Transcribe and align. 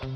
Hello 0.00 0.12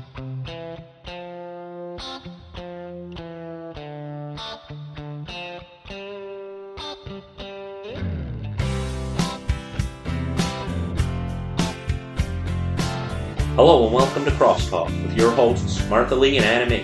and 13.85 13.93
welcome 13.93 14.25
to 14.25 14.31
Crosstalk 14.31 14.87
with 15.03 15.15
your 15.15 15.29
hosts 15.33 15.87
Martha 15.87 16.15
Lee 16.15 16.37
and 16.37 16.45
Anna 16.45 16.83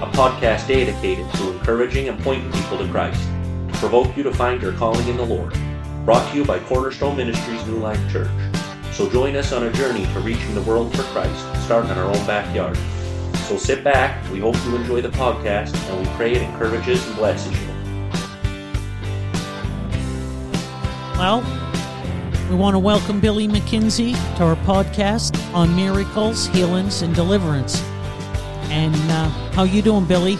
a 0.00 0.06
podcast 0.12 0.66
dedicated 0.66 1.30
to 1.34 1.52
encouraging 1.52 2.08
and 2.08 2.18
pointing 2.20 2.50
people 2.52 2.78
to 2.78 2.88
Christ, 2.88 3.20
to 3.68 3.74
provoke 3.74 4.16
you 4.16 4.22
to 4.22 4.32
find 4.32 4.62
your 4.62 4.72
calling 4.72 5.06
in 5.08 5.18
the 5.18 5.26
Lord. 5.26 5.52
Brought 6.06 6.26
to 6.30 6.38
you 6.38 6.46
by 6.46 6.58
Cornerstone 6.60 7.18
Ministries 7.18 7.66
New 7.66 7.76
Life 7.76 8.00
Church. 8.10 8.30
So 8.92 9.10
join 9.10 9.36
us 9.36 9.52
on 9.52 9.64
a 9.64 9.72
journey 9.74 10.06
to 10.14 10.20
reaching 10.20 10.54
the 10.54 10.62
world 10.62 10.96
for 10.96 11.02
Christ, 11.02 11.59
starting 11.70 11.92
in 11.92 11.98
our 11.98 12.06
own 12.06 12.26
backyard. 12.26 12.76
So 13.46 13.56
sit 13.56 13.84
back, 13.84 14.28
we 14.32 14.40
hope 14.40 14.56
you 14.66 14.74
enjoy 14.74 15.02
the 15.02 15.10
podcast, 15.10 15.72
and 15.88 16.00
we 16.00 16.14
pray 16.16 16.32
it 16.32 16.42
encourages 16.42 17.06
and 17.06 17.14
blesses 17.14 17.52
you. 17.52 17.68
Well, 21.16 21.42
we 22.50 22.56
want 22.56 22.74
to 22.74 22.80
welcome 22.80 23.20
Billy 23.20 23.46
McKenzie 23.46 24.14
to 24.38 24.42
our 24.42 24.56
podcast 24.66 25.40
on 25.54 25.76
miracles, 25.76 26.48
healings, 26.48 27.02
and 27.02 27.14
deliverance. 27.14 27.80
And 28.70 28.96
uh, 29.12 29.28
how 29.52 29.62
you 29.62 29.80
doing, 29.80 30.06
Billy? 30.06 30.38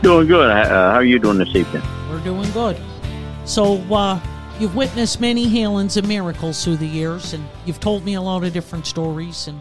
Doing 0.00 0.26
good. 0.26 0.50
Uh, 0.50 0.64
how 0.64 0.96
are 0.96 1.04
you 1.04 1.18
doing 1.18 1.36
this 1.36 1.54
evening? 1.54 1.82
We're 2.08 2.24
doing 2.24 2.50
good. 2.52 2.80
So, 3.44 3.74
uh, 3.92 4.18
you've 4.58 4.74
witnessed 4.74 5.20
many 5.20 5.48
healings 5.48 5.98
and 5.98 6.08
miracles 6.08 6.64
through 6.64 6.78
the 6.78 6.86
years, 6.86 7.34
and 7.34 7.46
you've 7.66 7.80
told 7.80 8.06
me 8.06 8.14
a 8.14 8.22
lot 8.22 8.42
of 8.42 8.54
different 8.54 8.86
stories. 8.86 9.46
And 9.46 9.60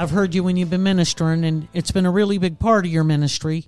I've 0.00 0.12
heard 0.12 0.32
you 0.32 0.44
when 0.44 0.56
you've 0.56 0.70
been 0.70 0.84
ministering, 0.84 1.44
and 1.44 1.66
it's 1.72 1.90
been 1.90 2.06
a 2.06 2.10
really 2.10 2.38
big 2.38 2.60
part 2.60 2.86
of 2.86 2.92
your 2.92 3.02
ministry. 3.02 3.66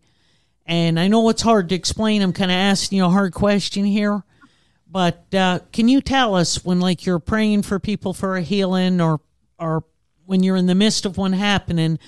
And 0.64 1.00
I 1.00 1.08
know 1.08 1.28
it's 1.28 1.42
hard 1.42 1.68
to 1.70 1.74
explain. 1.74 2.22
I'm 2.22 2.32
kind 2.32 2.52
of 2.52 2.54
asking 2.54 2.98
you 2.98 3.04
a 3.06 3.10
hard 3.10 3.34
question 3.34 3.84
here, 3.84 4.22
but 4.88 5.34
uh, 5.34 5.58
can 5.72 5.88
you 5.88 6.00
tell 6.00 6.36
us 6.36 6.64
when, 6.64 6.78
like, 6.78 7.04
you're 7.04 7.18
praying 7.18 7.62
for 7.62 7.80
people 7.80 8.14
for 8.14 8.36
a 8.36 8.42
healing, 8.42 9.00
or 9.00 9.20
or 9.58 9.82
when 10.24 10.44
you're 10.44 10.54
in 10.54 10.66
the 10.66 10.74
midst 10.76 11.04
of 11.04 11.18
one 11.18 11.32
happening, 11.32 11.98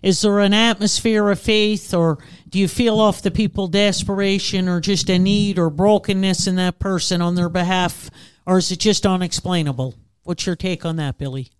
is 0.00 0.20
there 0.20 0.38
an 0.38 0.54
atmosphere 0.54 1.28
of 1.28 1.40
faith, 1.40 1.92
or 1.92 2.18
do 2.48 2.60
you 2.60 2.68
feel 2.68 3.00
off 3.00 3.22
the 3.22 3.32
people 3.32 3.66
desperation, 3.66 4.68
or 4.68 4.78
just 4.78 5.10
a 5.10 5.18
need 5.18 5.58
or 5.58 5.68
brokenness 5.70 6.46
in 6.46 6.54
that 6.54 6.78
person 6.78 7.20
on 7.20 7.34
their 7.34 7.48
behalf, 7.48 8.08
or 8.46 8.58
is 8.58 8.70
it 8.70 8.78
just 8.78 9.04
unexplainable? 9.04 9.96
What's 10.22 10.46
your 10.46 10.54
take 10.54 10.84
on 10.84 10.94
that, 10.96 11.18
Billy? 11.18 11.50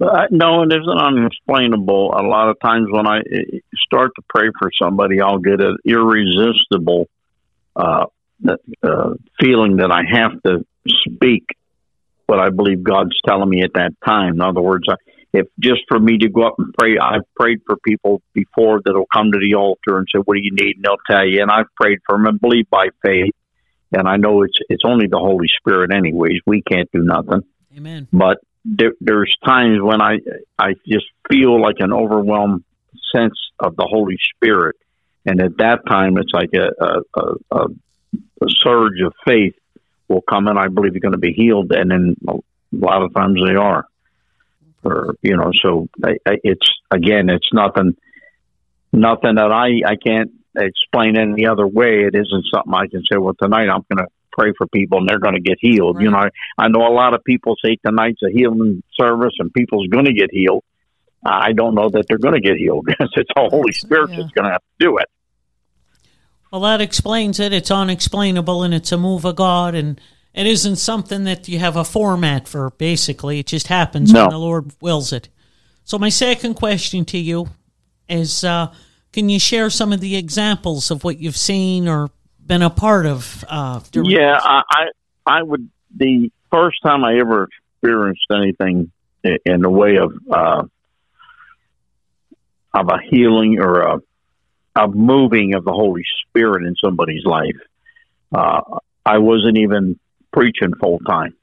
Uh, 0.00 0.26
no, 0.30 0.62
it 0.62 0.72
isn't 0.72 0.98
unexplainable. 0.98 2.12
A 2.14 2.22
lot 2.22 2.48
of 2.48 2.56
times 2.60 2.88
when 2.90 3.06
I 3.06 3.18
uh, 3.18 3.58
start 3.86 4.12
to 4.16 4.22
pray 4.28 4.48
for 4.58 4.70
somebody, 4.80 5.20
I'll 5.20 5.38
get 5.38 5.60
an 5.60 5.76
irresistible 5.84 7.08
uh, 7.76 8.06
uh, 8.82 9.14
feeling 9.40 9.76
that 9.76 9.90
I 9.92 10.02
have 10.10 10.42
to 10.42 10.66
speak 11.06 11.44
what 12.26 12.40
I 12.40 12.50
believe 12.50 12.82
God's 12.82 13.18
telling 13.26 13.48
me 13.48 13.62
at 13.62 13.74
that 13.74 13.92
time. 14.04 14.34
In 14.34 14.40
other 14.40 14.60
words, 14.60 14.84
I, 14.88 14.94
if 15.32 15.46
just 15.58 15.82
for 15.88 15.98
me 15.98 16.18
to 16.18 16.28
go 16.28 16.42
up 16.42 16.54
and 16.58 16.74
pray, 16.78 16.96
I've 16.98 17.22
prayed 17.34 17.60
for 17.66 17.76
people 17.76 18.22
before 18.32 18.80
that'll 18.84 19.06
come 19.12 19.32
to 19.32 19.38
the 19.38 19.56
altar 19.56 19.98
and 19.98 20.06
say, 20.12 20.20
"What 20.24 20.34
do 20.34 20.40
you 20.42 20.52
need?" 20.52 20.76
and 20.76 20.84
they'll 20.84 20.96
tell 21.08 21.26
you, 21.26 21.42
and 21.42 21.50
I've 21.50 21.72
prayed 21.76 21.98
for 22.06 22.16
them 22.16 22.26
and 22.26 22.40
believe 22.40 22.68
by 22.70 22.88
faith. 23.02 23.34
And 23.92 24.08
I 24.08 24.16
know 24.16 24.42
it's 24.42 24.58
it's 24.68 24.84
only 24.84 25.06
the 25.06 25.18
Holy 25.18 25.48
Spirit, 25.58 25.92
anyways. 25.92 26.40
We 26.46 26.62
can't 26.62 26.90
do 26.92 27.02
nothing. 27.02 27.42
Amen. 27.76 28.08
But 28.12 28.38
there, 28.64 28.92
there's 29.00 29.36
times 29.44 29.80
when 29.82 30.00
I 30.00 30.18
I 30.58 30.74
just 30.86 31.06
feel 31.30 31.60
like 31.60 31.76
an 31.80 31.92
overwhelmed 31.92 32.64
sense 33.14 33.38
of 33.58 33.76
the 33.76 33.86
Holy 33.88 34.18
Spirit, 34.34 34.76
and 35.26 35.40
at 35.40 35.58
that 35.58 35.86
time, 35.86 36.16
it's 36.18 36.32
like 36.32 36.50
a 36.54 36.70
a, 36.82 37.34
a, 37.50 37.64
a 38.42 38.46
surge 38.62 39.00
of 39.04 39.12
faith 39.26 39.54
will 40.08 40.22
come 40.22 40.48
and 40.48 40.58
I 40.58 40.68
believe 40.68 40.92
you're 40.92 41.00
going 41.00 41.12
to 41.12 41.18
be 41.18 41.32
healed, 41.32 41.72
and 41.72 41.90
then 41.90 42.16
a 42.28 42.34
lot 42.72 43.02
of 43.02 43.14
times 43.14 43.40
they 43.44 43.54
are. 43.54 43.86
Or 44.82 45.14
you 45.22 45.36
know, 45.36 45.50
so 45.62 45.88
I, 46.02 46.16
I, 46.26 46.36
it's 46.44 46.70
again, 46.90 47.30
it's 47.30 47.52
nothing, 47.52 47.96
nothing 48.92 49.36
that 49.36 49.50
I 49.50 49.80
I 49.90 49.96
can't 49.96 50.32
explain 50.56 51.16
any 51.16 51.46
other 51.46 51.66
way. 51.66 52.04
It 52.04 52.14
isn't 52.14 52.44
something 52.52 52.74
I 52.74 52.86
can 52.86 53.02
say. 53.10 53.16
Well, 53.16 53.34
tonight 53.34 53.68
I'm 53.68 53.84
going 53.90 54.04
to 54.04 54.08
pray 54.36 54.52
for 54.58 54.66
people 54.66 54.98
and 54.98 55.08
they're 55.08 55.18
going 55.18 55.34
to 55.34 55.40
get 55.40 55.58
healed. 55.60 56.00
You 56.02 56.10
know, 56.10 56.18
I, 56.18 56.28
I 56.58 56.68
know 56.68 56.86
a 56.86 56.92
lot 56.92 57.14
of 57.14 57.22
people 57.24 57.54
say 57.64 57.76
tonight's 57.84 58.22
a 58.22 58.30
healing 58.30 58.82
service 58.94 59.34
and 59.38 59.52
people's 59.52 59.86
going 59.88 60.04
to 60.06 60.12
get 60.12 60.30
healed. 60.32 60.62
I 61.24 61.52
don't 61.52 61.74
know 61.74 61.88
that 61.88 62.04
they're 62.08 62.18
going 62.18 62.34
to 62.34 62.40
get 62.40 62.56
healed 62.56 62.84
because 62.86 63.10
it's 63.16 63.30
the 63.34 63.48
Holy 63.50 63.72
Spirit 63.72 64.10
Yeah. 64.10 64.16
that's 64.18 64.32
going 64.32 64.44
to 64.46 64.50
have 64.52 64.60
to 64.60 64.86
do 64.86 64.98
it. 64.98 65.08
Well, 66.52 66.60
that 66.62 66.80
explains 66.80 67.40
it. 67.40 67.52
It's 67.52 67.70
unexplainable 67.70 68.62
and 68.62 68.72
it's 68.74 68.92
a 68.92 68.96
move 68.98 69.24
of 69.24 69.34
God, 69.36 69.74
and 69.74 70.00
it 70.34 70.46
isn't 70.46 70.76
something 70.76 71.24
that 71.24 71.48
you 71.48 71.58
have 71.58 71.76
a 71.76 71.82
format 71.84 72.46
for, 72.46 72.70
basically. 72.70 73.40
It 73.40 73.46
just 73.46 73.66
happens 73.66 74.12
No. 74.12 74.22
when 74.22 74.30
the 74.30 74.38
Lord 74.38 74.72
wills 74.80 75.12
it. 75.12 75.28
So, 75.84 75.98
my 75.98 76.08
second 76.10 76.54
question 76.54 77.04
to 77.06 77.18
you 77.18 77.48
is 78.08 78.44
uh, 78.44 78.72
can 79.12 79.28
you 79.28 79.40
share 79.40 79.68
some 79.68 79.92
of 79.92 80.00
the 80.00 80.16
examples 80.16 80.90
of 80.92 81.02
what 81.02 81.18
you've 81.18 81.36
seen 81.36 81.88
or 81.88 82.10
been 82.46 82.62
a 82.62 82.70
part 82.70 83.06
of? 83.06 83.44
Uh, 83.48 83.80
Yeah, 83.94 84.38
I, 84.42 84.62
I 84.70 84.84
I 85.26 85.42
would. 85.42 85.68
The 85.96 86.30
first 86.50 86.78
time 86.84 87.04
I 87.04 87.18
ever 87.18 87.48
experienced 87.82 88.26
anything 88.32 88.90
in 89.22 89.60
the 89.60 89.70
way 89.70 89.96
of 89.96 90.12
uh, 90.30 90.64
of 92.72 92.88
a 92.88 92.98
healing 93.10 93.58
or 93.60 93.80
a 93.82 93.98
a 94.76 94.88
moving 94.88 95.54
of 95.54 95.64
the 95.64 95.72
Holy 95.72 96.02
Spirit 96.26 96.66
in 96.66 96.74
somebody's 96.82 97.24
life, 97.24 97.56
uh, 98.34 98.60
I 99.06 99.18
wasn't 99.18 99.58
even 99.58 99.98
preaching 100.32 100.74
full 100.80 100.98
time, 100.98 101.34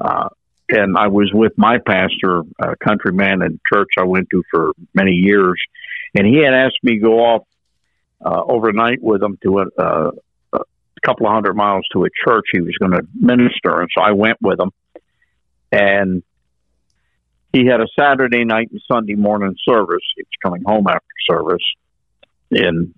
uh, 0.00 0.28
and 0.68 0.96
I 0.96 1.08
was 1.08 1.32
with 1.32 1.52
my 1.56 1.78
pastor, 1.78 2.42
a 2.60 2.76
countryman 2.76 3.42
in 3.42 3.60
church 3.72 3.90
I 3.98 4.04
went 4.04 4.28
to 4.30 4.42
for 4.50 4.72
many 4.94 5.12
years, 5.12 5.60
and 6.14 6.26
he 6.26 6.42
had 6.44 6.54
asked 6.54 6.78
me 6.82 6.94
to 6.94 7.00
go 7.00 7.18
off 7.18 7.42
uh, 8.24 8.42
overnight 8.46 9.02
with 9.02 9.22
him 9.22 9.38
to 9.42 9.58
a, 9.60 9.66
a 9.78 10.10
couple 11.04 11.26
of 11.26 11.32
hundred 11.32 11.54
miles 11.54 11.84
to 11.92 12.04
a 12.04 12.08
church 12.24 12.46
he 12.52 12.60
was 12.60 12.76
going 12.78 12.92
to 12.92 13.02
minister, 13.14 13.80
and 13.80 13.90
so 13.94 14.02
I 14.02 14.12
went 14.12 14.38
with 14.40 14.60
him, 14.60 14.70
and 15.70 16.22
he 17.52 17.66
had 17.66 17.80
a 17.80 17.86
Saturday 17.98 18.44
night 18.44 18.70
and 18.70 18.80
Sunday 18.90 19.14
morning 19.14 19.54
service. 19.68 20.02
He 20.16 20.22
was 20.22 20.38
coming 20.42 20.62
home 20.64 20.86
after 20.86 21.02
service, 21.28 21.64
and 22.50 22.94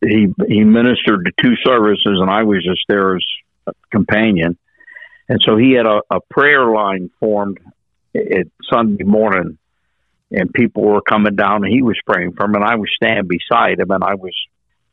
he 0.00 0.28
he 0.46 0.64
ministered 0.64 1.24
to 1.24 1.32
two 1.42 1.56
services, 1.64 2.18
and 2.20 2.30
I 2.30 2.44
was 2.44 2.64
just 2.64 2.82
there 2.88 3.16
as 3.16 3.24
a 3.66 3.72
companion. 3.90 4.58
And 5.28 5.40
so 5.44 5.56
he 5.56 5.72
had 5.72 5.86
a, 5.86 6.02
a 6.10 6.20
prayer 6.30 6.66
line 6.66 7.10
formed 7.18 7.58
at 8.14 8.46
Sunday 8.70 9.04
morning, 9.04 9.58
and 10.30 10.52
people 10.52 10.82
were 10.82 11.02
coming 11.02 11.36
down, 11.36 11.64
and 11.64 11.72
he 11.72 11.82
was 11.82 11.98
praying 12.06 12.32
for 12.32 12.46
them, 12.46 12.54
and 12.56 12.64
I 12.64 12.76
was 12.76 12.90
standing 12.94 13.28
beside 13.28 13.78
him, 13.78 13.90
and 13.90 14.02
I 14.02 14.14
was 14.14 14.34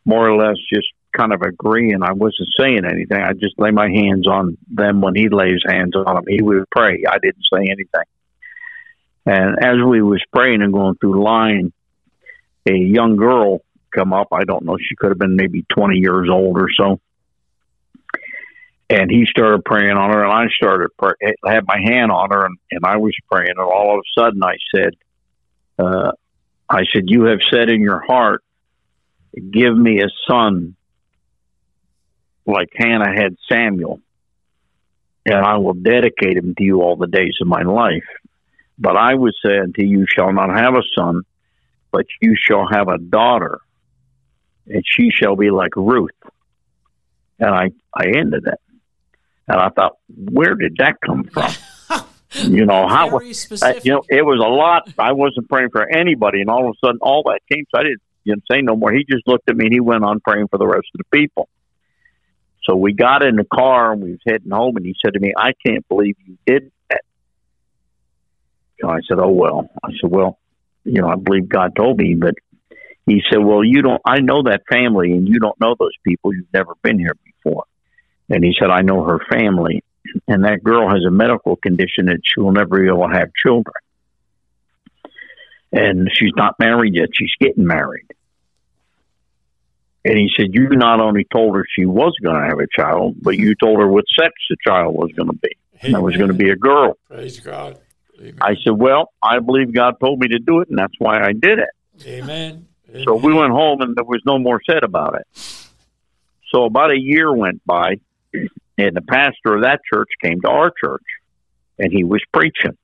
more 0.05 0.27
or 0.27 0.37
less 0.37 0.57
just 0.71 0.87
kind 1.15 1.33
of 1.33 1.41
agreeing. 1.41 2.03
I 2.03 2.13
wasn't 2.13 2.49
saying 2.59 2.85
anything. 2.85 3.21
I 3.21 3.33
just 3.33 3.57
lay 3.57 3.71
my 3.71 3.89
hands 3.89 4.27
on 4.27 4.57
them 4.67 5.01
when 5.01 5.15
he 5.15 5.29
lays 5.29 5.61
hands 5.65 5.95
on 5.95 6.15
them. 6.15 6.25
He 6.27 6.41
would 6.41 6.69
pray. 6.69 7.03
I 7.07 7.17
didn't 7.19 7.45
say 7.51 7.61
anything. 7.61 8.03
And 9.25 9.63
as 9.63 9.75
we 9.85 10.01
was 10.01 10.21
praying 10.33 10.61
and 10.61 10.73
going 10.73 10.95
through 10.95 11.23
line, 11.23 11.71
a 12.65 12.73
young 12.73 13.15
girl 13.15 13.61
come 13.93 14.13
up. 14.13 14.27
I 14.31 14.43
don't 14.43 14.65
know. 14.65 14.77
She 14.77 14.95
could 14.95 15.09
have 15.09 15.19
been 15.19 15.35
maybe 15.35 15.63
20 15.69 15.97
years 15.97 16.29
old 16.29 16.57
or 16.57 16.67
so. 16.75 16.99
And 18.89 19.09
he 19.09 19.25
started 19.25 19.63
praying 19.65 19.95
on 19.95 20.11
her, 20.11 20.23
and 20.23 20.31
I 20.31 20.47
started 20.55 20.89
pray- 20.97 21.35
had 21.45 21.65
my 21.65 21.79
hand 21.83 22.11
on 22.11 22.29
her, 22.31 22.45
and, 22.45 22.57
and 22.71 22.85
I 22.85 22.97
was 22.97 23.13
praying. 23.31 23.51
And 23.51 23.59
all 23.59 23.95
of 23.95 23.99
a 23.99 24.19
sudden, 24.19 24.43
I 24.43 24.57
said, 24.75 24.93
uh, 25.79 26.11
"I 26.69 26.83
said, 26.93 27.03
you 27.07 27.23
have 27.25 27.39
said 27.51 27.69
in 27.69 27.81
your 27.81 27.99
heart, 27.99 28.43
give 29.51 29.75
me 29.75 30.01
a 30.01 30.09
son 30.27 30.75
like 32.45 32.69
Hannah 32.75 33.13
had 33.13 33.35
Samuel, 33.49 33.99
and 35.25 35.35
I 35.35 35.57
will 35.57 35.73
dedicate 35.73 36.37
him 36.37 36.53
to 36.55 36.63
you 36.63 36.81
all 36.81 36.95
the 36.95 37.07
days 37.07 37.37
of 37.41 37.47
my 37.47 37.63
life. 37.63 38.03
But 38.77 38.97
I 38.97 39.13
would 39.13 39.33
say 39.45 39.59
unto 39.59 39.83
you 39.83 40.05
shall 40.07 40.33
not 40.33 40.49
have 40.49 40.73
a 40.75 40.83
son, 40.95 41.21
but 41.91 42.05
you 42.21 42.35
shall 42.35 42.67
have 42.67 42.87
a 42.87 42.97
daughter, 42.97 43.59
and 44.67 44.83
she 44.85 45.09
shall 45.11 45.35
be 45.35 45.51
like 45.51 45.75
Ruth. 45.75 46.11
And 47.39 47.49
I, 47.49 47.71
I 47.93 48.07
ended 48.07 48.47
it. 48.47 48.59
And 49.47 49.59
I 49.59 49.69
thought, 49.69 49.97
where 50.07 50.55
did 50.55 50.77
that 50.77 51.01
come 51.05 51.25
from? 51.25 51.51
You 52.35 52.65
know, 52.65 52.87
how 52.87 53.19
I, 53.61 53.79
you 53.83 53.93
know, 53.93 54.03
it 54.09 54.25
was 54.25 54.39
a 54.39 54.49
lot. 54.49 54.91
I 54.97 55.13
wasn't 55.13 55.49
praying 55.49 55.69
for 55.71 55.87
anybody, 55.87 56.41
and 56.41 56.49
all 56.49 56.69
of 56.69 56.75
a 56.75 56.85
sudden, 56.85 56.99
all 57.01 57.23
that 57.23 57.39
came. 57.51 57.65
So 57.73 57.79
I 57.79 57.83
didn't, 57.83 58.01
didn't 58.25 58.43
say 58.49 58.61
no 58.61 58.75
more. 58.75 58.91
He 58.91 59.05
just 59.09 59.27
looked 59.27 59.49
at 59.49 59.55
me 59.55 59.65
and 59.65 59.73
he 59.73 59.79
went 59.79 60.03
on 60.03 60.19
praying 60.19 60.47
for 60.49 60.57
the 60.57 60.67
rest 60.67 60.87
of 60.93 60.99
the 60.99 61.17
people. 61.17 61.49
So 62.63 62.75
we 62.75 62.93
got 62.93 63.25
in 63.25 63.35
the 63.35 63.43
car 63.43 63.91
and 63.91 64.01
we 64.01 64.11
was 64.11 64.19
heading 64.25 64.51
home, 64.51 64.77
and 64.77 64.85
he 64.85 64.95
said 65.03 65.13
to 65.13 65.19
me, 65.19 65.33
"I 65.37 65.51
can't 65.65 65.87
believe 65.87 66.15
you 66.25 66.37
did 66.45 66.71
that." 66.89 67.01
And 68.81 68.91
I 68.91 68.99
said, 69.07 69.19
"Oh 69.19 69.31
well." 69.31 69.69
I 69.83 69.89
said, 69.99 70.09
"Well, 70.09 70.39
you 70.83 71.01
know, 71.01 71.07
I 71.07 71.15
believe 71.15 71.49
God 71.49 71.75
told 71.75 71.97
me, 71.97 72.15
but 72.15 72.35
he 73.05 73.21
said, 73.29 73.39
well, 73.39 73.63
you 73.63 73.81
don't, 73.81 74.01
I 74.05 74.19
know 74.19 74.43
that 74.43 74.61
family 74.71 75.11
and 75.11 75.27
you 75.27 75.39
don't 75.39 75.59
know 75.59 75.75
those 75.77 75.95
people. 76.05 76.33
You've 76.33 76.53
never 76.53 76.73
been 76.81 76.99
here 76.99 77.15
before. 77.23 77.65
And 78.29 78.43
he 78.43 78.53
said, 78.57 78.69
I 78.69 78.81
know 78.81 79.03
her 79.03 79.19
family. 79.29 79.83
And 80.27 80.43
that 80.45 80.63
girl 80.63 80.89
has 80.89 81.03
a 81.05 81.11
medical 81.11 81.55
condition 81.55 82.07
that 82.07 82.19
she 82.23 82.39
will 82.39 82.51
never 82.51 82.79
be 82.79 82.87
able 82.87 83.07
to 83.07 83.13
have 83.13 83.31
children. 83.41 83.75
And 85.71 86.09
she's 86.13 86.33
not 86.35 86.59
married 86.59 86.95
yet. 86.95 87.09
She's 87.13 87.31
getting 87.39 87.65
married. 87.65 88.05
And 90.05 90.17
he 90.17 90.29
said, 90.35 90.53
You 90.53 90.69
not 90.69 90.99
only 90.99 91.25
told 91.31 91.55
her 91.55 91.65
she 91.69 91.85
was 91.85 92.13
going 92.21 92.35
to 92.35 92.47
have 92.47 92.59
a 92.59 92.67
child, 92.67 93.15
but 93.21 93.37
you 93.37 93.55
told 93.55 93.79
her 93.79 93.87
what 93.87 94.05
sex 94.19 94.33
the 94.49 94.57
child 94.65 94.95
was 94.95 95.11
going 95.13 95.29
to 95.29 95.37
be. 95.37 95.55
And 95.81 95.95
it 95.95 96.01
was 96.01 96.15
going 96.15 96.29
to 96.29 96.35
be 96.35 96.49
a 96.49 96.55
girl. 96.55 96.97
Praise 97.09 97.39
God. 97.39 97.79
Amen. 98.19 98.37
I 98.41 98.55
said, 98.63 98.73
Well, 98.73 99.11
I 99.21 99.39
believe 99.39 99.73
God 99.73 99.95
told 99.99 100.19
me 100.19 100.27
to 100.29 100.39
do 100.39 100.59
it, 100.59 100.69
and 100.69 100.77
that's 100.77 100.93
why 100.99 101.21
I 101.21 101.33
did 101.33 101.59
it. 101.59 102.05
Amen. 102.05 102.67
So 103.05 103.15
we 103.15 103.33
went 103.33 103.51
home, 103.51 103.81
and 103.81 103.95
there 103.95 104.03
was 104.03 104.21
no 104.25 104.37
more 104.37 104.61
said 104.69 104.83
about 104.83 105.15
it. 105.15 105.27
So 106.51 106.65
about 106.65 106.91
a 106.91 106.99
year 106.99 107.33
went 107.33 107.65
by, 107.65 107.95
and 108.77 108.95
the 108.95 109.01
pastor 109.01 109.55
of 109.55 109.63
that 109.63 109.81
church 109.91 110.09
came 110.21 110.41
to 110.41 110.49
our 110.49 110.71
church, 110.71 111.03
and 111.77 111.91
he 111.91 112.03
was 112.03 112.21
preaching. 112.33 112.77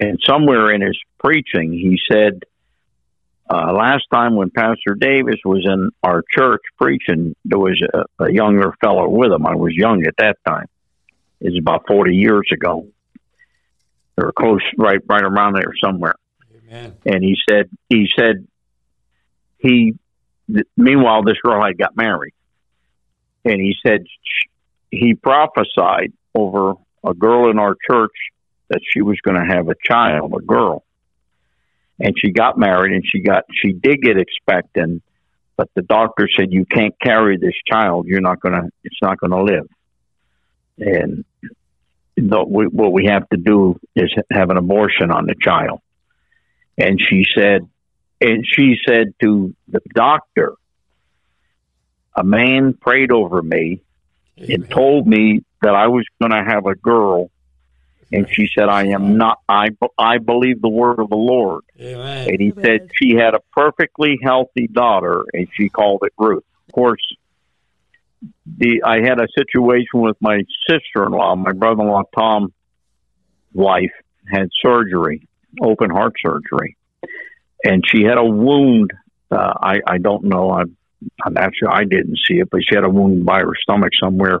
And 0.00 0.18
somewhere 0.24 0.72
in 0.72 0.80
his 0.80 0.98
preaching, 1.18 1.72
he 1.72 1.98
said, 2.10 2.42
uh, 3.48 3.72
last 3.72 4.04
time 4.12 4.36
when 4.36 4.50
Pastor 4.50 4.94
Davis 4.98 5.36
was 5.44 5.64
in 5.64 5.90
our 6.02 6.22
church 6.30 6.62
preaching, 6.78 7.36
there 7.44 7.58
was 7.58 7.80
a, 7.92 8.24
a 8.24 8.32
younger 8.32 8.74
fellow 8.80 9.08
with 9.08 9.30
him. 9.30 9.46
I 9.46 9.54
was 9.54 9.74
young 9.74 10.04
at 10.06 10.14
that 10.18 10.38
time. 10.46 10.66
It 11.40 11.50
was 11.50 11.58
about 11.58 11.86
40 11.86 12.14
years 12.14 12.48
ago. 12.52 12.86
They 14.16 14.24
were 14.24 14.32
close, 14.32 14.62
right, 14.78 15.00
right 15.06 15.22
around 15.22 15.54
there 15.54 15.72
somewhere. 15.82 16.14
Amen. 16.68 16.96
And 17.04 17.22
he 17.22 17.36
said, 17.48 17.68
he 17.88 18.08
said, 18.18 18.46
he, 19.58 19.94
th- 20.50 20.66
meanwhile, 20.76 21.22
this 21.22 21.38
girl 21.44 21.62
had 21.64 21.76
got 21.76 21.96
married. 21.96 22.32
And 23.44 23.60
he 23.60 23.74
said, 23.84 24.06
he 24.96 25.14
prophesied 25.14 26.12
over 26.34 26.74
a 27.04 27.14
girl 27.14 27.50
in 27.50 27.58
our 27.58 27.76
church 27.90 28.12
that 28.68 28.80
she 28.92 29.02
was 29.02 29.18
going 29.20 29.36
to 29.36 29.54
have 29.54 29.68
a 29.68 29.74
child, 29.84 30.32
a 30.36 30.42
girl. 30.42 30.84
And 32.00 32.14
she 32.18 32.30
got 32.32 32.58
married 32.58 32.92
and 32.92 33.04
she 33.06 33.20
got, 33.20 33.44
she 33.52 33.72
did 33.72 34.02
get 34.02 34.18
expectant, 34.18 35.02
but 35.56 35.68
the 35.74 35.82
doctor 35.82 36.28
said, 36.36 36.52
you 36.52 36.64
can't 36.64 36.94
carry 37.00 37.36
this 37.36 37.54
child. 37.66 38.06
You're 38.06 38.20
not 38.20 38.40
going 38.40 38.54
to, 38.54 38.70
it's 38.82 38.98
not 39.00 39.18
going 39.18 39.30
to 39.30 39.42
live. 39.42 39.68
And 40.78 41.24
the, 42.16 42.44
we, 42.44 42.66
what 42.66 42.92
we 42.92 43.06
have 43.06 43.28
to 43.28 43.36
do 43.36 43.78
is 43.94 44.12
have 44.30 44.50
an 44.50 44.56
abortion 44.56 45.10
on 45.10 45.26
the 45.26 45.36
child. 45.40 45.80
And 46.76 47.00
she 47.00 47.24
said, 47.32 47.68
and 48.20 48.44
she 48.46 48.76
said 48.86 49.14
to 49.20 49.54
the 49.68 49.80
doctor, 49.94 50.54
a 52.16 52.24
man 52.24 52.74
prayed 52.74 53.12
over 53.12 53.42
me 53.42 53.80
and 54.36 54.68
told 54.70 55.06
me 55.06 55.42
that 55.62 55.74
I 55.74 55.88
was 55.88 56.04
going 56.20 56.32
to 56.32 56.44
have 56.44 56.66
a 56.66 56.74
girl. 56.74 57.30
And 58.12 58.28
she 58.30 58.48
said, 58.54 58.68
I 58.68 58.88
am 58.88 59.16
not, 59.16 59.40
I, 59.48 59.70
I 59.98 60.18
believe 60.18 60.60
the 60.60 60.68
word 60.68 61.00
of 61.00 61.08
the 61.08 61.16
Lord. 61.16 61.64
Amen. 61.80 62.28
And 62.28 62.40
he 62.40 62.52
said 62.52 62.90
she 62.94 63.14
had 63.14 63.34
a 63.34 63.40
perfectly 63.52 64.18
healthy 64.22 64.68
daughter 64.68 65.24
and 65.32 65.48
she 65.54 65.68
called 65.68 66.02
it 66.04 66.12
Ruth. 66.16 66.44
Of 66.68 66.74
course, 66.74 67.02
the, 68.46 68.82
I 68.84 69.00
had 69.00 69.20
a 69.20 69.26
situation 69.36 70.00
with 70.00 70.16
my 70.20 70.42
sister-in-law, 70.68 71.36
my 71.36 71.52
brother-in-law, 71.52 72.04
Tom's 72.16 72.52
wife 73.52 73.92
had 74.30 74.48
surgery, 74.62 75.26
open 75.60 75.90
heart 75.90 76.14
surgery. 76.24 76.76
And 77.64 77.82
she 77.86 78.04
had 78.04 78.18
a 78.18 78.24
wound. 78.24 78.92
Uh, 79.30 79.54
I, 79.60 79.80
I 79.86 79.98
don't 79.98 80.24
know. 80.24 80.52
I'm, 80.52 80.76
I'm 81.24 81.34
not 81.34 81.52
sure. 81.54 81.70
I 81.70 81.84
didn't 81.84 82.18
see 82.26 82.38
it, 82.38 82.50
but 82.50 82.60
she 82.68 82.74
had 82.74 82.84
a 82.84 82.90
wound 82.90 83.24
by 83.24 83.40
her 83.40 83.52
stomach 83.62 83.92
somewhere 84.00 84.40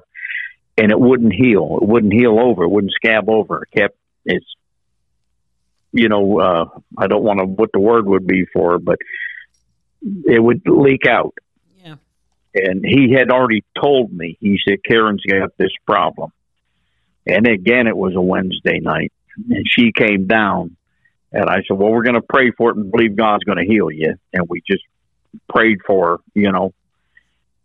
and 0.76 0.90
it 0.90 0.98
wouldn't 0.98 1.32
heal. 1.32 1.78
It 1.80 1.88
wouldn't 1.88 2.12
heal 2.12 2.38
over. 2.38 2.64
It 2.64 2.70
wouldn't 2.70 2.92
scab 2.92 3.28
over. 3.28 3.62
It 3.62 3.78
kept 3.78 3.96
it's 4.24 4.46
you 5.92 6.08
know, 6.08 6.40
uh 6.40 6.64
I 6.98 7.06
don't 7.06 7.22
want 7.22 7.40
to 7.40 7.46
what 7.46 7.70
the 7.72 7.80
word 7.80 8.06
would 8.06 8.26
be 8.26 8.46
for, 8.52 8.78
but 8.78 8.98
it 10.02 10.42
would 10.42 10.62
leak 10.66 11.06
out. 11.06 11.34
Yeah. 11.82 11.96
And 12.54 12.84
he 12.84 13.12
had 13.12 13.30
already 13.30 13.64
told 13.80 14.12
me. 14.12 14.36
He 14.40 14.58
said 14.66 14.78
Karen's 14.84 15.22
got 15.24 15.56
this 15.56 15.72
problem. 15.86 16.32
And 17.26 17.46
again 17.46 17.86
it 17.86 17.96
was 17.96 18.14
a 18.14 18.20
Wednesday 18.20 18.80
night 18.80 19.12
and 19.50 19.64
she 19.68 19.92
came 19.92 20.26
down 20.26 20.76
and 21.32 21.48
I 21.48 21.62
said, 21.66 21.76
Well, 21.76 21.90
we're 21.90 22.04
gonna 22.04 22.22
pray 22.22 22.50
for 22.50 22.70
it 22.70 22.76
and 22.76 22.90
believe 22.90 23.16
God's 23.16 23.44
gonna 23.44 23.64
heal 23.64 23.90
you 23.90 24.14
and 24.32 24.46
we 24.48 24.62
just 24.68 24.82
prayed 25.48 25.78
for 25.86 26.20
you 26.34 26.50
know. 26.52 26.72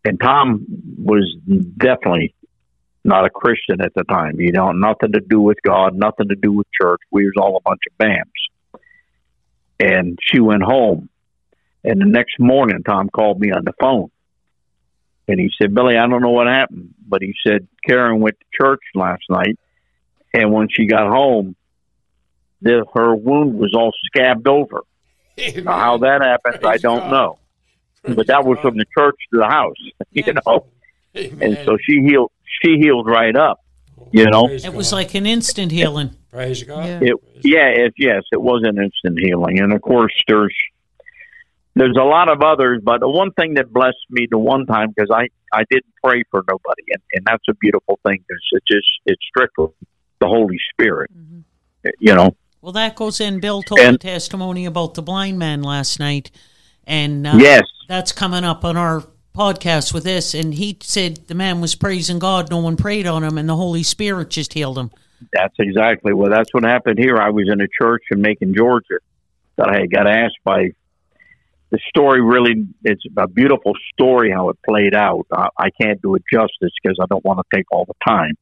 And 0.06 0.20
Tom 0.20 0.66
was 0.98 1.36
definitely 1.78 2.34
not 3.04 3.26
a 3.26 3.30
Christian 3.30 3.82
at 3.82 3.94
the 3.96 4.04
time. 4.04 4.40
You 4.40 4.52
know, 4.52 4.72
nothing 4.72 5.12
to 5.14 5.20
do 5.20 5.42
with 5.42 5.58
God, 5.62 5.96
nothing 5.96 6.30
to 6.30 6.36
do 6.36 6.52
with 6.52 6.68
church. 6.72 7.02
We 7.12 7.26
was 7.26 7.34
all 7.38 7.58
a 7.58 7.62
bunch 7.62 7.82
of 7.90 7.98
bams. 7.98 8.82
And 9.80 10.18
she 10.22 10.40
went 10.40 10.64
home. 10.64 11.10
And 11.84 12.02
the 12.02 12.06
next 12.06 12.40
morning, 12.40 12.84
Tom 12.84 13.10
called 13.10 13.40
me 13.40 13.52
on 13.52 13.64
the 13.64 13.74
phone. 13.80 14.12
And 15.28 15.40
he 15.40 15.50
said, 15.62 15.74
Billy, 15.74 15.96
I 15.96 16.08
don't 16.08 16.22
know 16.22 16.32
what 16.32 16.48
happened, 16.48 16.94
but 17.08 17.22
he 17.22 17.36
said 17.46 17.68
Karen 17.88 18.20
went 18.20 18.38
to 18.40 18.46
church 18.62 18.82
last 18.96 19.24
night. 19.30 19.58
And 20.34 20.52
when 20.52 20.68
she 20.70 20.86
got 20.86 21.08
home, 21.08 21.56
the, 22.62 22.86
her 22.94 23.16
wound 23.16 23.56
was 23.56 23.74
all 23.76 23.92
scabbed 24.06 24.48
over. 24.48 24.82
Now, 25.64 25.80
how 25.80 25.98
that 26.00 26.22
happened, 26.22 26.66
I 26.66 26.78
don't 26.78 27.10
know. 27.10 27.40
Praise 28.04 28.16
But 28.16 28.28
that 28.28 28.46
was 28.46 28.58
from 28.60 28.78
the 28.78 28.86
church 28.98 29.16
to 29.34 29.40
the 29.40 29.46
house, 29.48 29.76
you 30.12 30.24
Yeah. 30.26 30.34
know. 30.46 30.66
Amen. 31.18 31.42
And 31.42 31.66
so 31.66 31.78
she 31.84 32.02
healed. 32.02 32.32
She 32.62 32.78
healed 32.78 33.08
right 33.08 33.36
up. 33.36 33.60
you 34.12 34.26
know. 34.26 34.48
Praise 34.48 34.66
It 34.66 34.74
was 34.74 34.90
God. 34.92 34.96
like 34.98 35.16
an 35.16 35.26
instant 35.26 35.72
healing. 35.72 36.16
Praise 36.32 36.64
God. 36.64 36.86
Yeah. 36.86 37.00
It, 37.02 37.16
Praise 37.22 37.42
yeah, 37.44 37.68
it, 37.68 37.94
yes, 37.98 38.24
it 38.32 38.42
was 38.42 38.62
an 38.64 38.78
instant 38.82 39.18
healing, 39.20 39.60
and 39.60 39.74
of 39.74 39.82
course, 39.82 40.14
there's 40.28 40.54
there's 41.76 41.96
a 42.00 42.04
lot 42.04 42.30
of 42.30 42.42
others, 42.42 42.82
but 42.84 43.00
the 43.00 43.08
one 43.10 43.32
thing 43.32 43.54
that 43.56 43.72
blessed 43.72 43.96
me 44.10 44.28
the 44.30 44.38
one 44.38 44.66
time 44.66 44.90
because 44.96 45.10
I 45.14 45.28
I 45.54 45.64
didn't 45.70 45.94
pray 46.04 46.24
for 46.30 46.44
nobody, 46.48 46.84
and, 46.90 47.02
and 47.14 47.26
that's 47.26 47.44
a 47.50 47.54
beautiful 47.56 48.00
thing 48.06 48.20
because 48.28 48.42
it's 48.52 48.66
just 48.68 48.88
it's 49.06 49.22
strictly 49.28 49.68
the 50.20 50.28
Holy 50.28 50.60
Spirit, 50.74 51.10
mm-hmm. 51.18 51.90
you 52.00 52.14
know. 52.14 52.36
Well, 52.62 52.74
that 52.74 52.96
goes 52.96 53.22
in. 53.22 53.40
Bill 53.40 53.64
told 53.64 53.80
And- 53.80 53.96
a 53.96 54.00
testimony 54.00 54.66
about 54.66 54.94
the 54.96 55.02
blind 55.02 55.40
man 55.40 55.62
last 55.64 56.00
night, 56.00 56.30
and 56.90 57.26
uh, 57.28 57.38
yes, 57.38 57.64
that's 57.88 58.12
coming 58.12 58.44
up 58.44 58.66
on 58.66 58.76
our 58.76 59.08
podcast 59.36 59.94
with 59.94 60.04
this. 60.04 60.34
And 60.34 60.56
he 60.56 60.78
said 60.82 61.28
the 61.28 61.36
man 61.36 61.62
was 61.62 61.76
praising 61.76 62.20
God, 62.20 62.50
no 62.50 62.58
one 62.58 62.76
prayed 62.76 63.08
on 63.08 63.24
him, 63.24 63.38
and 63.38 63.48
the 63.48 63.56
Holy 63.56 63.84
Spirit 63.84 64.32
just 64.32 64.54
healed 64.54 64.78
him. 64.78 64.92
that's 65.32 65.56
exactly 65.60 66.14
well. 66.14 66.32
That's 66.32 66.54
what 66.54 66.64
happened 66.64 66.98
here. 66.98 67.18
I 67.18 67.30
was 67.30 67.48
in 67.50 67.62
a 67.62 67.68
church 67.68 68.04
in 68.12 68.22
Macon, 68.22 68.54
Georgia, 68.56 69.00
that 69.56 69.70
I 69.70 69.86
got 69.86 70.08
asked 70.08 70.40
by. 70.44 70.72
The 71.72 71.78
story 71.88 72.20
really, 72.20 72.66
it's 72.84 73.04
a 73.16 73.28
beautiful 73.28 73.74
story 73.94 74.32
how 74.32 74.50
it 74.50 74.58
played 74.68 74.96
out. 74.96 75.28
I, 75.32 75.50
I 75.56 75.70
can't 75.80 76.02
do 76.02 76.16
it 76.16 76.24
justice 76.34 76.74
because 76.82 76.98
I 77.00 77.06
don't 77.08 77.24
want 77.24 77.40
to 77.40 77.56
take 77.56 77.72
all 77.72 77.86
the 77.86 77.94
time. 78.08 78.34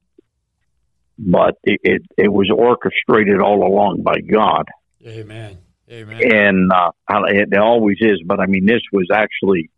But 1.20 1.58
it, 1.66 1.82
it, 1.84 2.02
it 2.18 2.32
was 2.32 2.50
orchestrated 2.50 3.42
all 3.42 3.68
along 3.68 4.04
by 4.04 4.22
God. 4.22 4.70
Amen. 5.06 5.58
Amen. 5.90 6.22
And 6.34 6.72
uh, 6.72 6.92
it, 7.28 7.58
always 7.58 7.98
is. 8.02 8.22
But 8.26 8.40
I 8.40 8.46
mean, 8.46 8.66
this 8.66 8.82
was 8.92 9.08
actually 9.14 9.70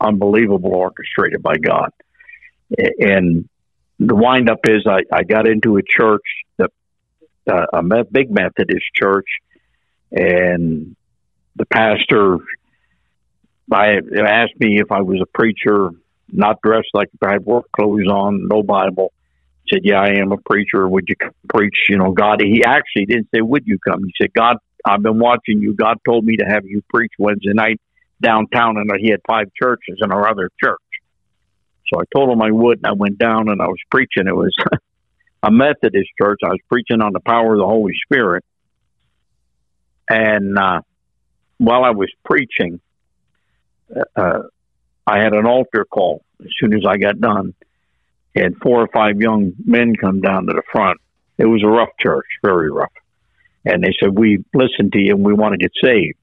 unbelievable 0.00 0.74
orchestrated 0.74 1.42
by 1.42 1.56
God. 1.56 1.90
And 2.98 3.48
the 3.98 4.14
wind 4.14 4.48
up 4.48 4.60
is 4.64 4.86
I, 4.86 5.00
I 5.12 5.24
got 5.24 5.48
into 5.48 5.76
a 5.76 5.82
church, 5.82 6.22
uh, 6.60 6.66
a 7.72 8.04
big 8.04 8.30
Methodist 8.30 8.84
church, 8.94 9.26
and 10.12 10.94
the 11.56 11.66
pastor 11.66 12.38
I 13.72 14.00
asked 14.18 14.58
me 14.58 14.80
if 14.80 14.90
I 14.90 15.02
was 15.02 15.20
a 15.20 15.26
preacher, 15.26 15.90
not 16.30 16.60
dressed 16.62 16.88
like 16.94 17.08
I 17.22 17.32
had 17.32 17.44
work 17.44 17.70
clothes 17.72 18.06
on, 18.08 18.48
no 18.48 18.62
Bible. 18.62 19.12
Said, 19.68 19.80
"Yeah, 19.84 20.00
I 20.00 20.14
am 20.20 20.32
a 20.32 20.38
preacher. 20.38 20.88
Would 20.88 21.08
you 21.08 21.16
preach? 21.48 21.76
You 21.88 21.98
know, 21.98 22.12
God." 22.12 22.40
He 22.40 22.64
actually 22.64 23.06
didn't 23.06 23.28
say, 23.34 23.40
"Would 23.42 23.66
you 23.66 23.78
come?" 23.86 24.02
He 24.04 24.12
said, 24.20 24.32
"God, 24.32 24.56
I've 24.84 25.02
been 25.02 25.18
watching 25.18 25.60
you. 25.60 25.74
God 25.74 25.98
told 26.06 26.24
me 26.24 26.36
to 26.36 26.44
have 26.44 26.64
you 26.64 26.82
preach 26.88 27.12
Wednesday 27.18 27.52
night 27.52 27.80
downtown, 28.20 28.76
and 28.76 28.90
he 28.98 29.10
had 29.10 29.20
five 29.26 29.50
churches 29.60 29.98
in 30.00 30.12
our 30.12 30.28
other 30.28 30.50
church." 30.62 30.78
So 31.88 32.00
I 32.00 32.04
told 32.14 32.30
him 32.30 32.42
I 32.42 32.50
would, 32.50 32.78
and 32.78 32.86
I 32.86 32.92
went 32.92 33.18
down 33.18 33.48
and 33.48 33.62
I 33.62 33.66
was 33.66 33.78
preaching. 33.90 34.26
It 34.26 34.36
was 34.36 34.54
a 35.42 35.50
Methodist 35.50 36.10
church. 36.20 36.40
I 36.44 36.48
was 36.48 36.60
preaching 36.68 37.00
on 37.00 37.12
the 37.12 37.20
power 37.20 37.54
of 37.54 37.60
the 37.60 37.66
Holy 37.66 37.94
Spirit, 38.04 38.44
and 40.08 40.58
uh, 40.58 40.80
while 41.58 41.84
I 41.84 41.90
was 41.90 42.10
preaching, 42.24 42.80
uh, 44.16 44.42
I 45.06 45.18
had 45.18 45.32
an 45.32 45.46
altar 45.46 45.84
call 45.84 46.22
as 46.40 46.50
soon 46.60 46.74
as 46.74 46.82
I 46.86 46.98
got 46.98 47.20
done, 47.20 47.54
and 48.34 48.56
four 48.58 48.80
or 48.80 48.88
five 48.88 49.20
young 49.20 49.52
men 49.64 49.96
come 49.96 50.20
down 50.20 50.46
to 50.46 50.52
the 50.52 50.62
front. 50.70 51.00
It 51.38 51.46
was 51.46 51.62
a 51.62 51.68
rough 51.68 51.90
church, 51.98 52.26
very 52.42 52.70
rough. 52.70 52.92
And 53.64 53.82
they 53.82 53.92
said, 54.00 54.16
We 54.16 54.44
listened 54.54 54.92
to 54.92 54.98
you 54.98 55.14
and 55.14 55.24
we 55.24 55.32
want 55.32 55.52
to 55.52 55.58
get 55.58 55.72
saved. 55.82 56.18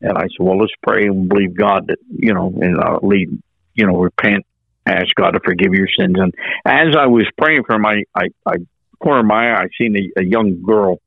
And 0.00 0.16
I 0.16 0.22
said, 0.22 0.40
Well, 0.40 0.58
let's 0.58 0.72
pray 0.82 1.06
and 1.06 1.28
believe 1.28 1.54
God 1.54 1.88
that, 1.88 1.98
you 2.08 2.34
know, 2.34 2.52
and 2.60 2.78
uh, 2.78 2.98
lead, 3.02 3.30
you 3.74 3.86
know, 3.86 3.96
repent, 3.96 4.46
ask 4.86 5.14
God 5.14 5.32
to 5.32 5.40
forgive 5.44 5.74
your 5.74 5.88
sins. 5.88 6.16
And 6.18 6.34
as 6.64 6.96
I 6.96 7.06
was 7.06 7.26
praying 7.38 7.64
for 7.64 7.74
him, 7.76 7.86
I, 7.86 8.04
I, 8.14 8.28
I 8.46 8.56
corner 9.00 9.20
of 9.20 9.26
my 9.26 9.50
eye, 9.50 9.62
I 9.62 9.68
seen 9.78 9.96
a, 9.96 10.20
a 10.20 10.24
young 10.24 10.62
girl, 10.62 11.00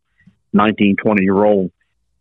19, 0.53 0.97
20 0.97 1.23
year 1.23 1.45
old, 1.45 1.71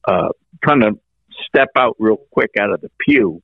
uh, 0.07 0.29
trying 0.63 0.81
to 0.81 0.99
step 1.47 1.71
out 1.77 1.97
real 1.99 2.19
quick 2.31 2.51
out 2.59 2.73
of 2.73 2.81
the 2.81 2.91
pew 3.01 3.43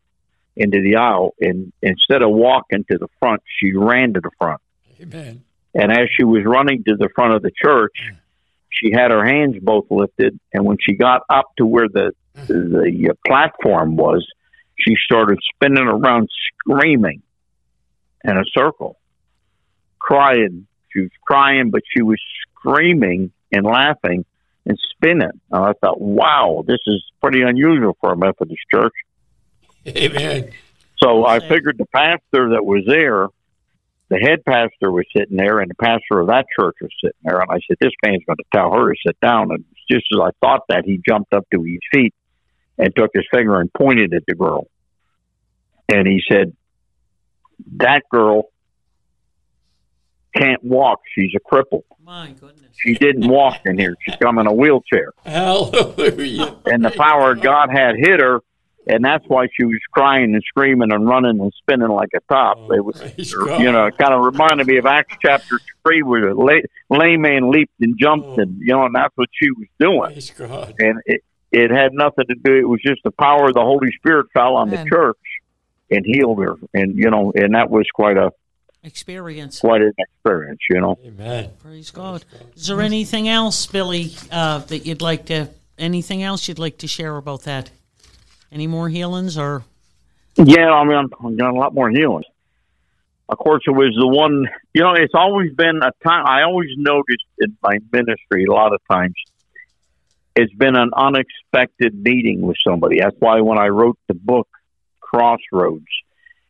into 0.57 0.81
the 0.83 0.97
aisle. 0.97 1.35
And 1.41 1.73
instead 1.83 2.23
of 2.23 2.31
walking 2.31 2.85
to 2.91 2.99
the 2.99 3.09
front, 3.19 3.43
she 3.59 3.73
ran 3.73 4.15
to 4.15 4.21
the 4.21 4.31
front. 4.39 4.61
Amen. 5.01 5.43
And 5.75 5.93
as 5.93 6.09
she 6.17 6.25
was 6.25 6.45
running 6.45 6.85
to 6.85 6.97
the 6.97 7.09
front 7.15 7.35
of 7.35 7.43
the 7.43 7.51
church, 7.51 7.97
she 8.71 8.93
had 8.93 9.11
her 9.11 9.25
hands 9.25 9.57
both 9.61 9.87
lifted. 9.91 10.39
And 10.53 10.65
when 10.65 10.77
she 10.81 10.95
got 10.95 11.23
up 11.29 11.47
to 11.59 11.67
where 11.67 11.89
the 11.89 12.13
the 12.47 13.11
uh, 13.11 13.15
platform 13.27 13.97
was, 13.97 14.27
she 14.79 14.95
started 15.05 15.39
spinning 15.55 15.89
around, 15.89 16.29
screaming 16.61 17.23
in 18.25 18.37
a 18.37 18.45
circle, 18.57 18.99
crying. 19.99 20.67
She 20.93 21.01
was 21.01 21.11
crying, 21.27 21.71
but 21.71 21.83
she 21.95 22.03
was 22.03 22.21
screaming 22.53 23.33
and 23.53 23.65
laughing 23.65 24.25
and 24.67 24.79
spinning. 24.93 25.41
And 25.51 25.65
I 25.65 25.73
thought, 25.81 26.01
wow, 26.01 26.65
this 26.67 26.79
is 26.87 27.03
pretty 27.21 27.43
unusual 27.43 27.97
for 28.01 28.13
a 28.13 28.17
Methodist 28.17 28.61
church. 28.73 28.95
Amen. 29.87 30.53
So 31.03 31.25
I 31.25 31.41
figured 31.41 31.79
the 31.79 31.87
pastor 31.87 32.51
that 32.51 32.65
was 32.65 32.85
there, 32.87 33.29
the 34.09 34.17
head 34.17 34.45
pastor 34.45 34.91
was 34.91 35.05
sitting 35.15 35.37
there, 35.37 35.61
and 35.61 35.71
the 35.71 35.75
pastor 35.75 36.21
of 36.21 36.29
that 36.29 36.47
church 36.59 36.77
was 36.81 36.91
sitting 37.03 37.19
there. 37.23 37.41
And 37.41 37.51
I 37.51 37.59
said, 37.69 37.77
This 37.81 37.93
man's 38.05 38.23
going 38.27 38.39
to 38.39 38.45
tell 38.55 38.73
her 38.73 38.93
to 38.93 38.99
sit 39.07 39.19
down. 39.21 39.51
And 39.51 39.65
just 39.91 40.07
as 40.15 40.21
I 40.21 40.31
thought 40.41 40.63
that, 40.69 40.85
he 40.85 41.01
jumped 41.07 41.33
up 41.35 41.47
to 41.53 41.63
his 41.63 41.81
feet 41.93 42.15
and 42.79 42.95
took 42.97 43.11
his 43.15 43.27
finger 43.31 43.61
and 43.61 43.73
pointed 43.73 44.15
at 44.15 44.23
the 44.27 44.35
girl. 44.35 44.67
And 45.89 46.07
he 46.07 46.23
said, 46.31 46.55
That 47.77 48.03
girl 48.11 48.51
can't 50.35 50.63
walk. 50.63 51.01
She's 51.15 51.33
a 51.37 51.41
cripple. 51.41 51.83
My 52.03 52.33
goodness. 52.33 52.71
She 52.77 52.95
didn't 52.95 53.29
walk 53.29 53.61
in 53.67 53.79
here. 53.79 53.95
She's 54.03 54.17
come 54.17 54.39
in 54.39 54.47
a 54.47 54.53
wheelchair. 54.53 55.13
Hallelujah. 55.27 56.57
And 56.67 56.85
the 56.85 56.91
power 56.91 57.33
of 57.33 57.43
God 57.43 57.71
had 57.71 57.97
hit 57.97 58.21
her, 58.21 58.41
and 58.89 59.05
that's 59.05 59.25
why 59.29 59.47
she 59.55 59.65
was 59.65 59.79
crying 59.93 60.35
and 60.35 60.43
screaming 60.47 60.93
and 60.93 61.07
running 61.09 61.41
and 61.41 61.53
spinning 61.59 61.89
like 61.89 62.09
a 62.15 62.21
top. 62.33 62.57
Oh, 62.59 62.73
it 62.73 62.85
was, 62.85 63.01
you 63.33 63.71
know, 63.73 63.87
it 63.87 63.99
kind 63.99 64.15
of 64.15 64.25
reminded 64.25 64.67
me 64.67 64.79
of 64.79 64.87
Acts 64.87 65.17
chapter 65.25 65.59
three, 65.85 66.03
where 66.03 66.35
the 66.35 66.41
lay, 66.41 66.63
lame 66.91 67.21
man 67.23 67.51
leaped 67.51 67.75
and 67.81 67.97
jumped, 67.99 68.27
Oh. 68.29 68.39
and 68.43 68.59
you 68.61 68.69
know, 68.75 68.85
and 68.87 68.95
that's 68.95 69.17
what 69.17 69.29
she 69.33 69.51
was 69.51 69.69
doing. 69.79 70.49
God. 70.49 70.75
And 70.79 71.01
it 71.07 71.23
it 71.53 71.71
had 71.71 71.93
nothing 71.95 72.27
to 72.29 72.35
do. 72.35 72.55
It 72.57 72.69
was 72.69 72.81
just 72.85 73.03
the 73.05 73.11
power 73.11 73.49
of 73.49 73.55
the 73.55 73.61
Holy 73.63 73.91
Spirit 73.93 74.27
fell 74.35 74.57
on 74.57 74.69
Amen. 74.69 74.85
the 74.85 74.91
church 74.91 75.17
and 75.91 76.05
healed 76.05 76.39
her, 76.43 76.57
and 76.75 76.97
you 76.97 77.11
know, 77.11 77.33
and 77.35 77.55
that 77.55 77.71
was 77.71 77.87
quite 77.95 78.17
a 78.17 78.33
Experience. 78.85 79.59
quite 79.61 79.83
an 79.83 79.93
experience, 79.99 80.61
you 80.71 80.81
know. 80.81 80.97
Amen. 81.05 81.51
Praise 81.61 81.91
God. 81.91 82.25
Is 82.55 82.69
there 82.69 82.81
anything 82.81 83.29
else, 83.29 83.67
Billy, 83.67 84.13
uh, 84.31 84.59
that 84.59 84.87
you'd 84.87 85.03
like 85.03 85.27
to? 85.27 85.49
Anything 85.79 86.23
else 86.23 86.49
you'd 86.49 86.59
like 86.59 86.79
to 86.79 86.87
share 86.87 87.17
about 87.17 87.43
that? 87.43 87.71
Any 88.51 88.67
more 88.67 88.89
healings 88.89 89.37
or? 89.37 89.65
Yeah, 90.37 90.71
I 90.71 90.85
mean, 90.85 90.97
I'm, 90.97 91.11
I've 91.25 91.37
done 91.37 91.55
a 91.55 91.59
lot 91.59 91.75
more 91.75 91.91
healing. 91.91 92.25
Of 93.29 93.39
course, 93.39 93.63
it 93.67 93.73
was 93.73 93.95
the 93.99 94.07
one, 94.07 94.47
you 94.73 94.83
know, 94.83 94.95
it's 94.95 95.15
always 95.15 95.53
been 95.53 95.81
a 95.83 95.91
time, 96.03 96.25
I 96.27 96.43
always 96.43 96.71
noticed 96.77 97.27
in 97.39 97.57
my 97.63 97.79
ministry 97.93 98.47
a 98.47 98.53
lot 98.53 98.73
of 98.73 98.81
times, 98.91 99.15
it's 100.35 100.55
been 100.55 100.77
an 100.77 100.91
unexpected 100.97 101.95
meeting 101.95 102.41
with 102.41 102.57
somebody. 102.67 103.01
That's 103.01 103.17
why 103.19 103.41
when 103.41 103.59
I 103.59 103.69
wrote 103.69 103.99
the 104.07 104.15
book, 104.15 104.49
Crossroads, 105.01 105.85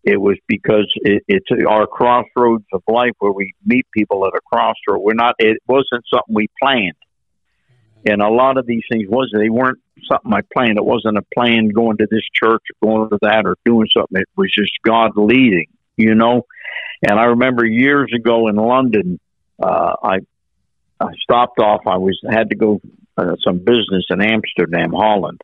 it 0.05 0.21
was 0.21 0.37
because 0.47 0.93
it, 0.97 1.23
it's 1.27 1.47
our 1.69 1.87
crossroads 1.87 2.65
of 2.73 2.83
life 2.87 3.13
where 3.19 3.33
we 3.33 3.55
meet 3.65 3.87
people 3.93 4.25
at 4.27 4.35
a 4.35 4.41
crossroad. 4.41 5.01
We're 5.01 5.15
not, 5.15 5.35
it 5.39 5.59
wasn't 5.67 6.05
something 6.13 6.35
we 6.35 6.49
planned. 6.63 6.95
And 8.05 8.23
a 8.23 8.29
lot 8.29 8.57
of 8.57 8.67
these 8.67 8.83
things 8.91 9.09
was 9.09 9.31
they 9.33 9.49
weren't 9.49 9.81
something 10.11 10.33
I 10.33 10.41
planned. 10.53 10.79
It 10.79 10.85
wasn't 10.85 11.19
a 11.19 11.25
plan 11.35 11.69
going 11.69 11.97
to 11.99 12.07
this 12.11 12.27
church 12.33 12.63
or 12.83 12.89
going 12.89 13.11
to 13.11 13.19
that 13.23 13.47
or 13.47 13.57
doing 13.65 13.89
something. 13.97 14.21
It 14.21 14.29
was 14.37 14.53
just 14.53 14.73
God 14.85 15.13
leading, 15.17 15.69
you 15.97 16.15
know. 16.15 16.47
And 17.09 17.19
I 17.19 17.27
remember 17.27 17.65
years 17.65 18.13
ago 18.15 18.49
in 18.49 18.57
London, 18.57 19.19
uh, 19.63 19.95
I 20.03 20.19
I 21.01 21.13
stopped 21.23 21.59
off. 21.59 21.83
I 21.87 21.97
was 21.97 22.19
had 22.29 22.51
to 22.51 22.57
go 22.57 22.81
uh, 23.17 23.37
some 23.45 23.59
business 23.59 24.07
in 24.11 24.21
Amsterdam, 24.21 24.93
Holland, 24.93 25.41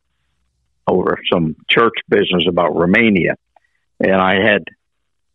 over 0.86 1.18
some 1.32 1.56
church 1.68 1.94
business 2.08 2.44
about 2.48 2.76
Romania, 2.76 3.34
and 4.00 4.16
I 4.16 4.34
had 4.44 4.64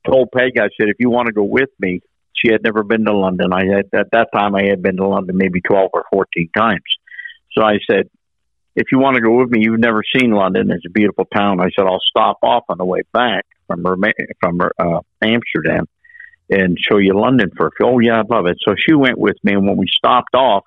told 0.06 0.32
Peg, 0.32 0.58
I 0.60 0.70
said, 0.80 0.90
if 0.90 0.98
you 1.00 1.10
want 1.10 1.28
to 1.28 1.34
go 1.34 1.44
with 1.44 1.70
me, 1.80 2.02
she 2.34 2.52
had 2.52 2.64
never 2.64 2.84
been 2.84 3.06
to 3.06 3.14
London. 3.14 3.52
I 3.52 3.66
had 3.66 3.90
at 3.94 4.12
that 4.12 4.30
time 4.34 4.56
I 4.56 4.64
had 4.64 4.82
been 4.82 4.98
to 4.98 5.08
London 5.08 5.36
maybe 5.38 5.62
twelve 5.62 5.90
or 5.94 6.06
fourteen 6.12 6.50
times. 6.56 6.84
So 7.52 7.64
I 7.64 7.80
said, 7.90 8.10
if 8.80 8.94
you 8.94 9.00
want 9.00 9.16
to 9.16 9.22
go 9.22 9.38
with 9.38 9.50
me, 9.50 9.60
you've 9.62 9.80
never 9.80 10.02
seen 10.18 10.32
London. 10.32 10.72
It's 10.72 10.86
a 10.86 10.90
beautiful 10.90 11.26
town. 11.26 11.60
I 11.60 11.70
said, 11.76 11.86
I'll 11.86 12.00
stop 12.10 12.38
off 12.42 12.64
on 12.70 12.78
the 12.78 12.86
way 12.86 13.02
back 13.12 13.46
from 13.68 13.84
from 14.40 14.62
uh, 14.62 15.02
Amsterdam 15.22 15.86
and 16.50 16.78
show 16.80 16.98
you 16.98 17.14
London 17.14 17.52
for 17.58 17.68
a 17.68 17.72
few. 17.72 17.86
Oh 17.86 18.00
yeah, 18.00 18.22
I'd 18.22 18.30
love 18.30 18.46
it. 18.46 18.58
So 18.66 18.76
she 18.78 18.94
went 18.94 19.18
with 19.18 19.36
me, 19.44 19.54
and 19.54 19.68
when 19.68 19.76
we 19.76 19.88
stopped 19.94 20.34
off, 20.34 20.64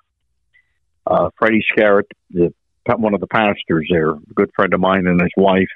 uh, 1.07 1.29
Freddie 1.37 1.65
Scarrett, 1.71 2.05
the 2.29 2.53
one 2.97 3.15
of 3.15 3.19
the 3.19 3.27
pastors 3.27 3.87
there, 3.89 4.11
a 4.11 4.19
good 4.35 4.51
friend 4.55 4.73
of 4.75 4.79
mine, 4.79 5.07
and 5.07 5.19
his 5.19 5.31
wife, 5.35 5.69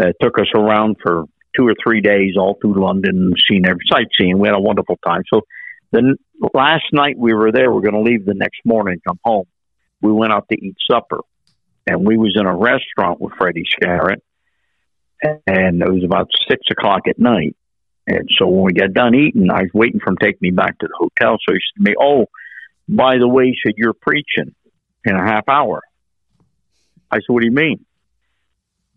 uh, 0.00 0.12
took 0.20 0.38
us 0.38 0.48
around 0.54 0.96
for 1.00 1.24
two 1.56 1.66
or 1.68 1.74
three 1.82 2.00
days 2.00 2.34
all 2.36 2.58
through 2.60 2.82
London, 2.82 3.32
seen 3.48 3.64
every 3.64 3.84
sightseeing. 3.88 4.38
We 4.38 4.48
had 4.48 4.56
a 4.56 4.60
wonderful 4.60 4.98
time. 5.06 5.22
So 5.32 5.42
the 5.92 6.16
last 6.52 6.86
night 6.92 7.16
we 7.16 7.32
were 7.32 7.52
there, 7.52 7.72
we're 7.72 7.80
going 7.80 7.94
to 7.94 8.10
leave 8.10 8.24
the 8.24 8.34
next 8.34 8.60
morning, 8.64 8.94
and 8.94 9.04
come 9.04 9.20
home. 9.24 9.46
We 10.02 10.12
went 10.12 10.32
out 10.32 10.46
to 10.50 10.56
eat 10.56 10.76
supper, 10.90 11.20
and 11.90 12.06
we 12.06 12.16
was 12.16 12.36
in 12.38 12.46
a 12.46 12.56
restaurant 12.56 13.20
with 13.20 13.34
Freddie 13.34 13.66
Scarrett, 13.68 14.22
and 15.22 15.82
it 15.82 15.92
was 15.92 16.04
about 16.04 16.28
six 16.48 16.62
o'clock 16.70 17.02
at 17.08 17.18
night. 17.18 17.56
And 18.06 18.28
so 18.38 18.46
when 18.46 18.64
we 18.64 18.72
got 18.72 18.92
done 18.92 19.14
eating, 19.16 19.50
I 19.50 19.62
was 19.62 19.70
waiting 19.74 19.98
for 19.98 20.10
him 20.10 20.16
to 20.18 20.24
take 20.24 20.40
me 20.40 20.50
back 20.50 20.78
to 20.78 20.86
the 20.86 20.94
hotel. 20.96 21.36
So 21.46 21.52
he 21.52 21.58
said 21.58 21.84
to 21.84 21.90
me, 21.90 21.96
"Oh, 22.00 22.26
by 22.88 23.18
the 23.18 23.26
way," 23.26 23.46
he 23.46 23.58
said, 23.62 23.74
"You're 23.76 23.92
preaching 23.92 24.54
in 25.04 25.16
a 25.16 25.22
half 25.22 25.48
hour." 25.48 25.80
I 27.10 27.16
said, 27.16 27.28
"What 27.28 27.40
do 27.40 27.46
you 27.46 27.54
mean?" 27.54 27.84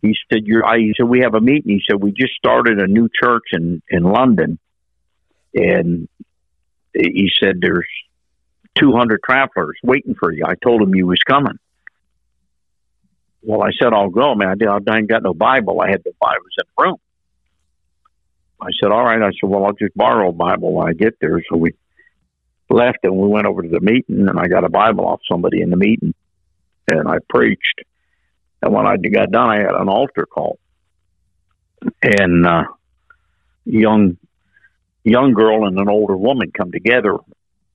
He 0.04 0.16
said, 0.32 0.46
"You're." 0.46 0.66
I 0.66 0.78
he 0.78 0.94
said, 0.96 1.08
"We 1.08 1.22
have 1.22 1.34
a 1.34 1.42
meeting." 1.42 1.72
He 1.74 1.84
said, 1.90 2.02
"We 2.02 2.12
just 2.12 2.34
started 2.34 2.80
a 2.80 2.88
new 2.88 3.10
church 3.22 3.44
in 3.54 3.82
in 3.90 4.04
London, 4.04 4.60
and 5.56 6.08
he 6.94 7.32
said 7.40 7.56
there's 7.60 7.88
200 8.76 9.22
travelers 9.24 9.80
waiting 9.84 10.14
for 10.14 10.32
you. 10.32 10.44
I 10.46 10.54
told 10.64 10.82
him 10.84 10.94
you 10.94 11.08
was 11.08 11.24
coming." 11.28 11.58
Well, 13.46 13.62
I 13.62 13.72
said, 13.80 13.94
"I'll 13.94 14.10
go, 14.10 14.36
man. 14.36 14.50
I, 14.50 14.56
did, 14.56 14.68
I 14.68 14.98
ain't 14.98 15.10
got 15.10 15.24
no 15.24 15.34
Bible. 15.34 15.82
I 15.82 15.90
had 15.90 16.02
the 16.04 16.14
Bibles 16.20 16.56
in 16.58 16.66
the 16.78 16.84
room." 16.84 16.98
I 18.62 18.70
said, 18.82 18.92
"All 18.92 19.04
right." 19.04 19.22
I 19.22 19.32
said, 19.32 19.50
"Well, 19.50 19.66
I'll 19.66 19.74
just 19.74 19.96
borrow 19.96 20.30
a 20.30 20.34
Bible 20.34 20.74
when 20.74 20.88
I 20.88 20.94
get 20.94 21.20
there." 21.20 21.42
So 21.50 21.58
we 21.58 21.72
left 22.70 23.00
and 23.04 23.16
we 23.16 23.28
went 23.28 23.46
over 23.46 23.62
to 23.62 23.70
the 23.70 23.82
meeting, 23.82 24.28
and 24.28 24.40
I 24.40 24.48
got 24.48 24.64
a 24.64 24.70
Bible 24.70 25.06
off 25.06 25.20
somebody 25.30 25.62
in 25.62 25.70
the 25.70 25.78
meeting, 25.78 26.14
and 26.88 27.08
I 27.08 27.18
preached. 27.30 27.82
And 28.62 28.74
when 28.74 28.88
I 28.88 28.96
got 28.98 29.32
done, 29.32 29.50
I 29.50 29.58
had 29.58 29.76
an 29.76 29.90
altar 29.90 30.26
call, 30.26 30.58
and 32.02 32.46
uh, 32.46 32.64
young 33.66 34.18
young 35.04 35.34
girl 35.34 35.68
and 35.68 35.78
an 35.78 35.90
older 35.90 36.16
woman 36.16 36.52
come 36.58 36.72
together, 36.72 37.18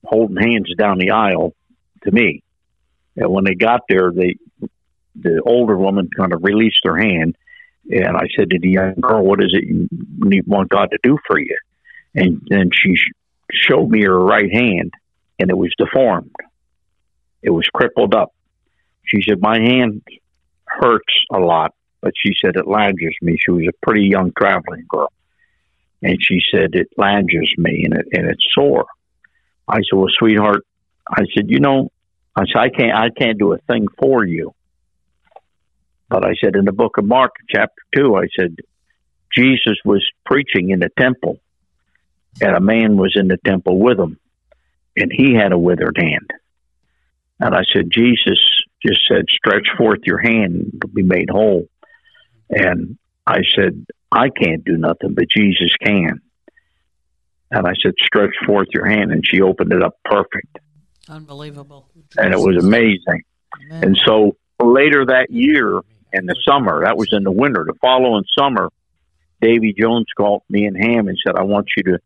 holding 0.03 0.37
hands 0.37 0.73
down 0.77 0.97
the 0.97 1.11
aisle 1.11 1.53
to 2.03 2.11
me. 2.11 2.43
And 3.15 3.31
when 3.31 3.43
they 3.43 3.53
got 3.53 3.81
there, 3.87 4.11
they 4.11 4.37
the 5.21 5.41
older 5.45 5.77
woman 5.77 6.09
kind 6.15 6.33
of 6.33 6.43
released 6.43 6.81
her 6.83 6.97
hand, 6.97 7.35
and 7.91 8.15
I 8.15 8.27
said 8.35 8.49
to 8.51 8.59
the 8.59 8.69
young 8.69 8.95
girl, 8.95 9.23
"What 9.23 9.43
is 9.43 9.53
it 9.53 9.63
you 9.63 9.87
need, 10.17 10.45
want 10.47 10.69
God 10.69 10.91
to 10.91 10.99
do 11.03 11.17
for 11.27 11.39
you?" 11.39 11.57
And 12.15 12.41
then 12.49 12.69
she 12.73 12.95
showed 13.51 13.89
me 13.89 14.03
her 14.03 14.19
right 14.19 14.51
hand, 14.51 14.93
and 15.39 15.49
it 15.49 15.57
was 15.57 15.73
deformed. 15.77 16.35
It 17.41 17.51
was 17.51 17.67
crippled 17.73 18.13
up. 18.13 18.33
She 19.05 19.21
said, 19.21 19.41
"My 19.41 19.59
hand 19.59 20.03
hurts 20.65 21.13
a 21.31 21.39
lot, 21.39 21.73
but 22.01 22.13
she 22.15 22.33
said 22.39 22.55
it 22.55 22.67
languishes 22.67 23.17
me." 23.21 23.37
She 23.37 23.51
was 23.51 23.67
a 23.67 23.85
pretty 23.85 24.07
young 24.07 24.31
traveling 24.37 24.85
girl, 24.87 25.11
and 26.01 26.17
she 26.21 26.41
said 26.51 26.75
it 26.75 26.89
languishes 26.97 27.57
me 27.57 27.85
and 27.85 27.93
it 27.95 28.07
and 28.13 28.27
it's 28.27 28.45
sore. 28.53 28.85
I 29.67 29.77
said, 29.77 29.93
"Well, 29.97 30.09
sweetheart," 30.09 30.65
I 31.07 31.25
said, 31.33 31.49
"You 31.49 31.59
know," 31.59 31.91
I 32.35 32.45
said, 32.45 32.57
"I 32.57 32.69
can't 32.69 32.95
I 32.95 33.09
can't 33.09 33.39
do 33.39 33.53
a 33.53 33.57
thing 33.59 33.87
for 33.97 34.25
you." 34.25 34.53
But 36.09 36.25
I 36.25 36.33
said 36.43 36.55
in 36.55 36.65
the 36.65 36.71
book 36.71 36.97
of 36.97 37.05
Mark, 37.05 37.33
chapter 37.47 37.81
two, 37.95 38.15
I 38.15 38.27
said 38.37 38.55
Jesus 39.31 39.77
was 39.85 40.03
preaching 40.25 40.71
in 40.71 40.79
the 40.79 40.89
temple, 40.97 41.39
and 42.41 42.55
a 42.55 42.59
man 42.59 42.97
was 42.97 43.13
in 43.15 43.27
the 43.27 43.37
temple 43.45 43.79
with 43.79 43.99
him, 43.99 44.17
and 44.97 45.11
he 45.13 45.35
had 45.35 45.51
a 45.51 45.57
withered 45.57 45.97
hand. 45.97 46.31
And 47.39 47.55
I 47.55 47.63
said, 47.71 47.89
Jesus 47.91 48.39
just 48.85 49.01
said, 49.07 49.25
stretch 49.29 49.67
forth 49.77 49.99
your 50.05 50.17
hand, 50.17 50.71
it'll 50.75 50.93
be 50.93 51.03
made 51.03 51.29
whole. 51.29 51.67
And 52.49 52.97
I 53.27 53.41
said, 53.55 53.85
I 54.11 54.29
can't 54.29 54.65
do 54.65 54.77
nothing, 54.77 55.13
but 55.13 55.29
Jesus 55.29 55.71
can. 55.81 56.21
And 57.51 57.67
I 57.67 57.73
said, 57.81 57.93
stretch 57.99 58.33
forth 58.45 58.67
your 58.73 58.87
hand. 58.87 59.11
And 59.11 59.23
she 59.25 59.41
opened 59.41 59.73
it 59.73 59.83
up 59.83 59.97
perfect. 60.03 60.57
Unbelievable. 61.07 61.89
And 62.17 62.33
it 62.33 62.39
was 62.39 62.63
amazing. 62.63 63.23
Amen. 63.61 63.83
And 63.83 63.99
so 64.05 64.37
later 64.61 65.05
that 65.05 65.27
year 65.29 65.81
in 66.13 66.25
the 66.25 66.35
summer, 66.47 66.83
that 66.83 66.97
was 66.97 67.09
in 67.11 67.23
the 67.23 67.31
winter, 67.31 67.63
the 67.65 67.77
following 67.81 68.23
summer, 68.37 68.69
Davy 69.41 69.73
Jones 69.79 70.07
called 70.17 70.43
me 70.49 70.65
and 70.65 70.77
Ham 70.77 71.07
and 71.07 71.17
said, 71.25 71.35
I 71.35 71.43
want 71.43 71.67
you 71.77 71.83
to 71.83 71.99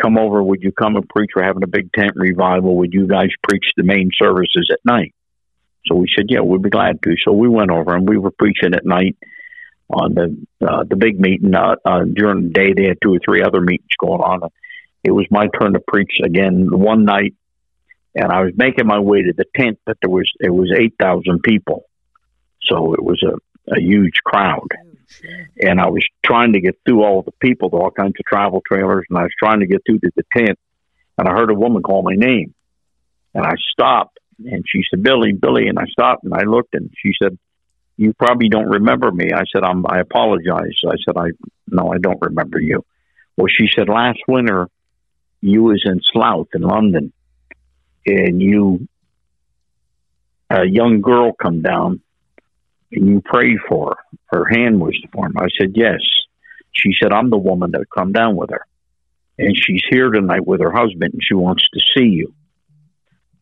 come 0.00 0.18
over. 0.18 0.42
Would 0.42 0.62
you 0.62 0.72
come 0.72 0.96
and 0.96 1.08
preach? 1.08 1.30
We're 1.34 1.42
having 1.42 1.64
a 1.64 1.68
big 1.68 1.92
tent 1.92 2.12
revival. 2.14 2.76
Would 2.76 2.92
you 2.92 3.06
guys 3.06 3.30
preach 3.48 3.64
the 3.76 3.82
main 3.82 4.10
services 4.20 4.70
at 4.72 4.78
night? 4.84 5.14
So 5.86 5.96
we 5.96 6.06
said, 6.14 6.26
yeah, 6.28 6.40
we'd 6.40 6.62
be 6.62 6.70
glad 6.70 7.02
to. 7.02 7.14
So 7.24 7.32
we 7.32 7.48
went 7.48 7.70
over 7.70 7.94
and 7.94 8.08
we 8.08 8.18
were 8.18 8.30
preaching 8.30 8.74
at 8.74 8.84
night 8.84 9.16
on 9.90 10.14
the 10.14 10.66
uh, 10.66 10.84
the 10.84 10.96
big 10.96 11.18
meeting. 11.18 11.54
Uh, 11.54 11.76
uh, 11.84 12.04
during 12.04 12.44
the 12.44 12.48
day, 12.50 12.72
they 12.74 12.88
had 12.88 12.98
two 13.02 13.14
or 13.14 13.20
three 13.24 13.42
other 13.42 13.60
meetings 13.60 13.88
going 13.98 14.20
on. 14.20 14.50
It 15.02 15.12
was 15.12 15.26
my 15.30 15.48
turn 15.58 15.72
to 15.72 15.80
preach 15.80 16.20
again 16.22 16.68
one 16.70 17.04
night, 17.04 17.34
and 18.14 18.30
I 18.30 18.42
was 18.42 18.52
making 18.56 18.86
my 18.86 18.98
way 18.98 19.22
to 19.22 19.32
the 19.32 19.46
tent, 19.56 19.78
but 19.86 19.96
there 20.02 20.10
was 20.10 20.30
it 20.40 20.50
was 20.50 20.72
eight 20.76 20.94
thousand 21.00 21.42
people, 21.42 21.87
so 22.68 22.94
it 22.94 23.02
was 23.02 23.22
a, 23.22 23.74
a 23.74 23.80
huge 23.80 24.18
crowd. 24.24 24.68
And 25.60 25.80
I 25.80 25.88
was 25.88 26.04
trying 26.24 26.52
to 26.52 26.60
get 26.60 26.78
through 26.84 27.02
all 27.02 27.22
the 27.22 27.32
people, 27.32 27.70
all 27.72 27.90
kinds 27.90 28.14
of 28.18 28.26
travel 28.26 28.62
trailers, 28.66 29.06
and 29.08 29.18
I 29.18 29.22
was 29.22 29.32
trying 29.38 29.60
to 29.60 29.66
get 29.66 29.80
through 29.86 30.00
to 30.00 30.10
the 30.14 30.24
tent, 30.36 30.58
and 31.16 31.28
I 31.28 31.32
heard 31.32 31.50
a 31.50 31.54
woman 31.54 31.82
call 31.82 32.02
my 32.02 32.14
name, 32.14 32.54
and 33.34 33.46
I 33.46 33.54
stopped, 33.72 34.18
and 34.38 34.64
she 34.68 34.82
said, 34.90 35.02
"Billy, 35.02 35.32
Billy," 35.32 35.68
and 35.68 35.78
I 35.78 35.86
stopped 35.86 36.24
and 36.24 36.34
I 36.34 36.42
looked, 36.42 36.74
and 36.74 36.90
she 37.02 37.12
said, 37.20 37.38
"You 37.96 38.12
probably 38.12 38.48
don't 38.48 38.68
remember 38.68 39.10
me." 39.10 39.32
I 39.32 39.44
said, 39.52 39.64
"I'm. 39.64 39.84
I 39.86 40.00
apologize." 40.00 40.76
I 40.86 40.96
said, 41.04 41.16
"I 41.16 41.30
no, 41.66 41.92
I 41.92 41.98
don't 41.98 42.20
remember 42.20 42.60
you." 42.60 42.84
Well, 43.36 43.48
she 43.48 43.66
said, 43.74 43.88
"Last 43.88 44.20
winter, 44.28 44.68
you 45.40 45.62
was 45.62 45.82
in 45.86 46.00
Slough 46.12 46.48
in 46.54 46.62
London, 46.62 47.12
and 48.06 48.42
you, 48.42 48.88
a 50.50 50.66
young 50.66 51.00
girl, 51.00 51.32
come 51.32 51.62
down, 51.62 52.00
you 52.90 53.22
prayed 53.24 53.58
for 53.68 53.96
her. 53.96 54.38
Her 54.38 54.44
hand 54.44 54.80
was 54.80 54.98
deformed." 55.00 55.36
I 55.38 55.48
said, 55.58 55.72
"Yes." 55.74 56.00
She 56.72 56.92
said, 57.00 57.12
"I'm 57.12 57.30
the 57.30 57.38
woman 57.38 57.72
that 57.72 57.84
come 57.96 58.12
down 58.12 58.36
with 58.36 58.50
her, 58.50 58.64
and 59.38 59.56
she's 59.56 59.82
here 59.88 60.10
tonight 60.10 60.46
with 60.46 60.60
her 60.60 60.70
husband, 60.70 61.14
and 61.14 61.22
she 61.22 61.34
wants 61.34 61.64
to 61.72 61.80
see 61.94 62.08
you." 62.08 62.32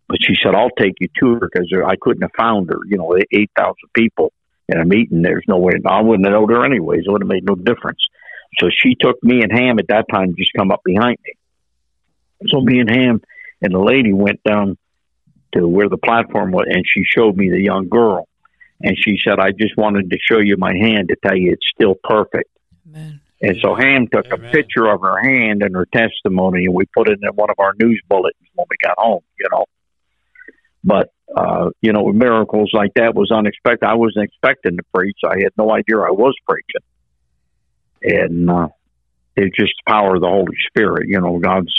But 0.09 0.23
she 0.23 0.37
said, 0.41 0.55
I'll 0.55 0.71
take 0.71 0.95
you 1.00 1.09
to 1.19 1.35
her 1.35 1.41
because 1.41 1.69
I 1.85 1.97
couldn't 2.00 2.23
have 2.23 2.31
found 2.38 2.69
her. 2.71 2.79
You 2.87 2.97
know, 2.97 3.17
8,000 3.33 3.75
people 3.93 4.33
in 4.69 4.79
a 4.81 4.85
meeting. 4.85 5.23
There's 5.23 5.45
no 5.49 5.59
way. 5.59 5.73
I 5.85 6.00
wouldn't 6.00 6.26
have 6.26 6.33
known 6.33 6.49
her 6.50 6.65
anyways. 6.65 7.05
It 7.07 7.11
would 7.11 7.23
have 7.23 7.29
made 7.29 7.45
no 7.45 7.57
difference. 7.57 8.07
So 8.59 8.69
she 8.71 8.95
took 8.95 9.23
me 9.23 9.43
and 9.43 9.53
Ham 9.53 9.79
at 9.79 9.88
that 9.88 10.07
time, 10.09 10.35
just 10.37 10.53
come 10.57 10.71
up 10.71 10.83
behind 10.85 11.19
me. 11.25 11.33
So 12.49 12.61
me 12.61 12.79
and 12.79 12.91
Ham 12.91 13.21
and 13.61 13.75
the 13.75 13.81
lady 13.81 14.12
went 14.12 14.43
down 14.45 14.79
to 15.55 15.67
where 15.67 15.88
the 15.88 15.97
platform 15.97 16.53
was, 16.53 16.67
and 16.69 16.85
she 16.87 17.03
showed 17.05 17.37
me 17.37 17.50
the 17.50 17.61
young 17.61 17.88
girl. 17.88 18.29
And 18.83 18.97
she 18.99 19.18
said, 19.25 19.38
I 19.40 19.52
just 19.52 19.76
wanted 19.76 20.11
to 20.11 20.18
show 20.21 20.38
you 20.38 20.56
my 20.59 20.75
hand 20.75 21.09
to 21.09 21.16
tell 21.25 21.37
you 21.37 21.52
it's 21.52 21.66
still 21.75 21.95
perfect. 22.02 22.50
Amen. 22.88 23.21
And 23.40 23.56
so 23.62 23.75
Ham 23.75 24.09
took 24.12 24.26
Amen. 24.26 24.49
a 24.49 24.50
picture 24.50 24.87
of 24.87 25.00
her 25.02 25.23
hand 25.23 25.62
and 25.62 25.75
her 25.75 25.87
testimony, 25.87 26.64
and 26.66 26.75
we 26.75 26.87
put 26.87 27.09
it 27.09 27.18
in 27.23 27.28
one 27.35 27.50
of 27.50 27.59
our 27.59 27.75
news 27.78 28.00
bulletins 28.09 28.49
when 28.54 28.66
we 28.71 28.76
got 28.83 28.99
home. 28.99 29.23
You 29.38 29.47
know, 29.52 29.64
but 30.83 31.12
uh, 31.35 31.71
you 31.83 31.92
know, 31.92 32.11
miracles 32.12 32.71
like 32.73 32.95
that 32.95 33.14
was 33.14 33.30
unexpected. 33.30 33.87
I 33.87 33.95
wasn't 33.95 34.25
expecting 34.25 34.76
to 34.76 34.83
preach. 34.95 35.18
I 35.25 35.35
had 35.42 35.52
no 35.59 35.71
idea 35.73 35.99
I 35.99 36.12
was 36.12 36.34
preaching, 36.49 36.80
and 38.02 38.49
uh, 38.49 38.69
it's 39.36 39.56
just 39.56 39.75
the 39.84 39.91
power 39.91 40.15
of 40.15 40.23
the 40.23 40.28
Holy 40.28 40.56
Spirit. 40.69 41.08
You 41.08 41.21
know, 41.21 41.39
God's 41.39 41.75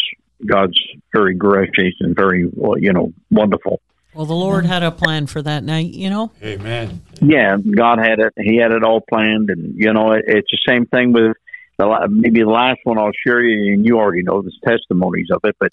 God's 0.45 0.79
very 1.13 1.33
gracious 1.33 1.95
and 2.01 2.15
very 2.15 2.41
you 2.41 2.93
know 2.93 3.13
wonderful. 3.31 3.81
Well, 4.17 4.25
the 4.25 4.33
Lord 4.33 4.65
had 4.65 4.81
a 4.81 4.89
plan 4.89 5.27
for 5.27 5.43
that 5.43 5.63
night, 5.63 5.93
you 5.93 6.09
know? 6.09 6.31
Amen. 6.41 7.03
Yeah, 7.21 7.55
God 7.57 7.99
had 7.99 8.19
it. 8.19 8.33
He 8.35 8.57
had 8.57 8.71
it 8.71 8.83
all 8.83 8.99
planned, 8.99 9.51
and 9.51 9.75
you 9.75 9.93
know, 9.93 10.13
it, 10.13 10.25
it's 10.25 10.49
the 10.49 10.57
same 10.67 10.87
thing 10.87 11.13
with 11.13 11.37
the 11.77 11.85
la- 11.85 12.07
maybe 12.09 12.39
the 12.39 12.49
last 12.49 12.79
one 12.83 12.97
I'll 12.97 13.11
share 13.25 13.43
you, 13.43 13.73
and 13.73 13.85
you 13.85 13.99
already 13.99 14.23
know 14.23 14.41
the 14.41 14.51
testimonies 14.65 15.27
of 15.31 15.41
it. 15.43 15.55
But 15.59 15.71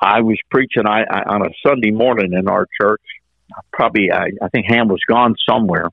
I 0.00 0.22
was 0.22 0.38
preaching 0.50 0.86
I, 0.86 1.02
I 1.02 1.22
on 1.26 1.42
a 1.42 1.50
Sunday 1.66 1.90
morning 1.90 2.32
in 2.32 2.48
our 2.48 2.66
church. 2.80 3.02
Probably, 3.74 4.10
I, 4.10 4.30
I 4.40 4.48
think 4.48 4.64
Ham 4.70 4.88
was 4.88 5.00
gone 5.06 5.34
somewhere, 5.46 5.90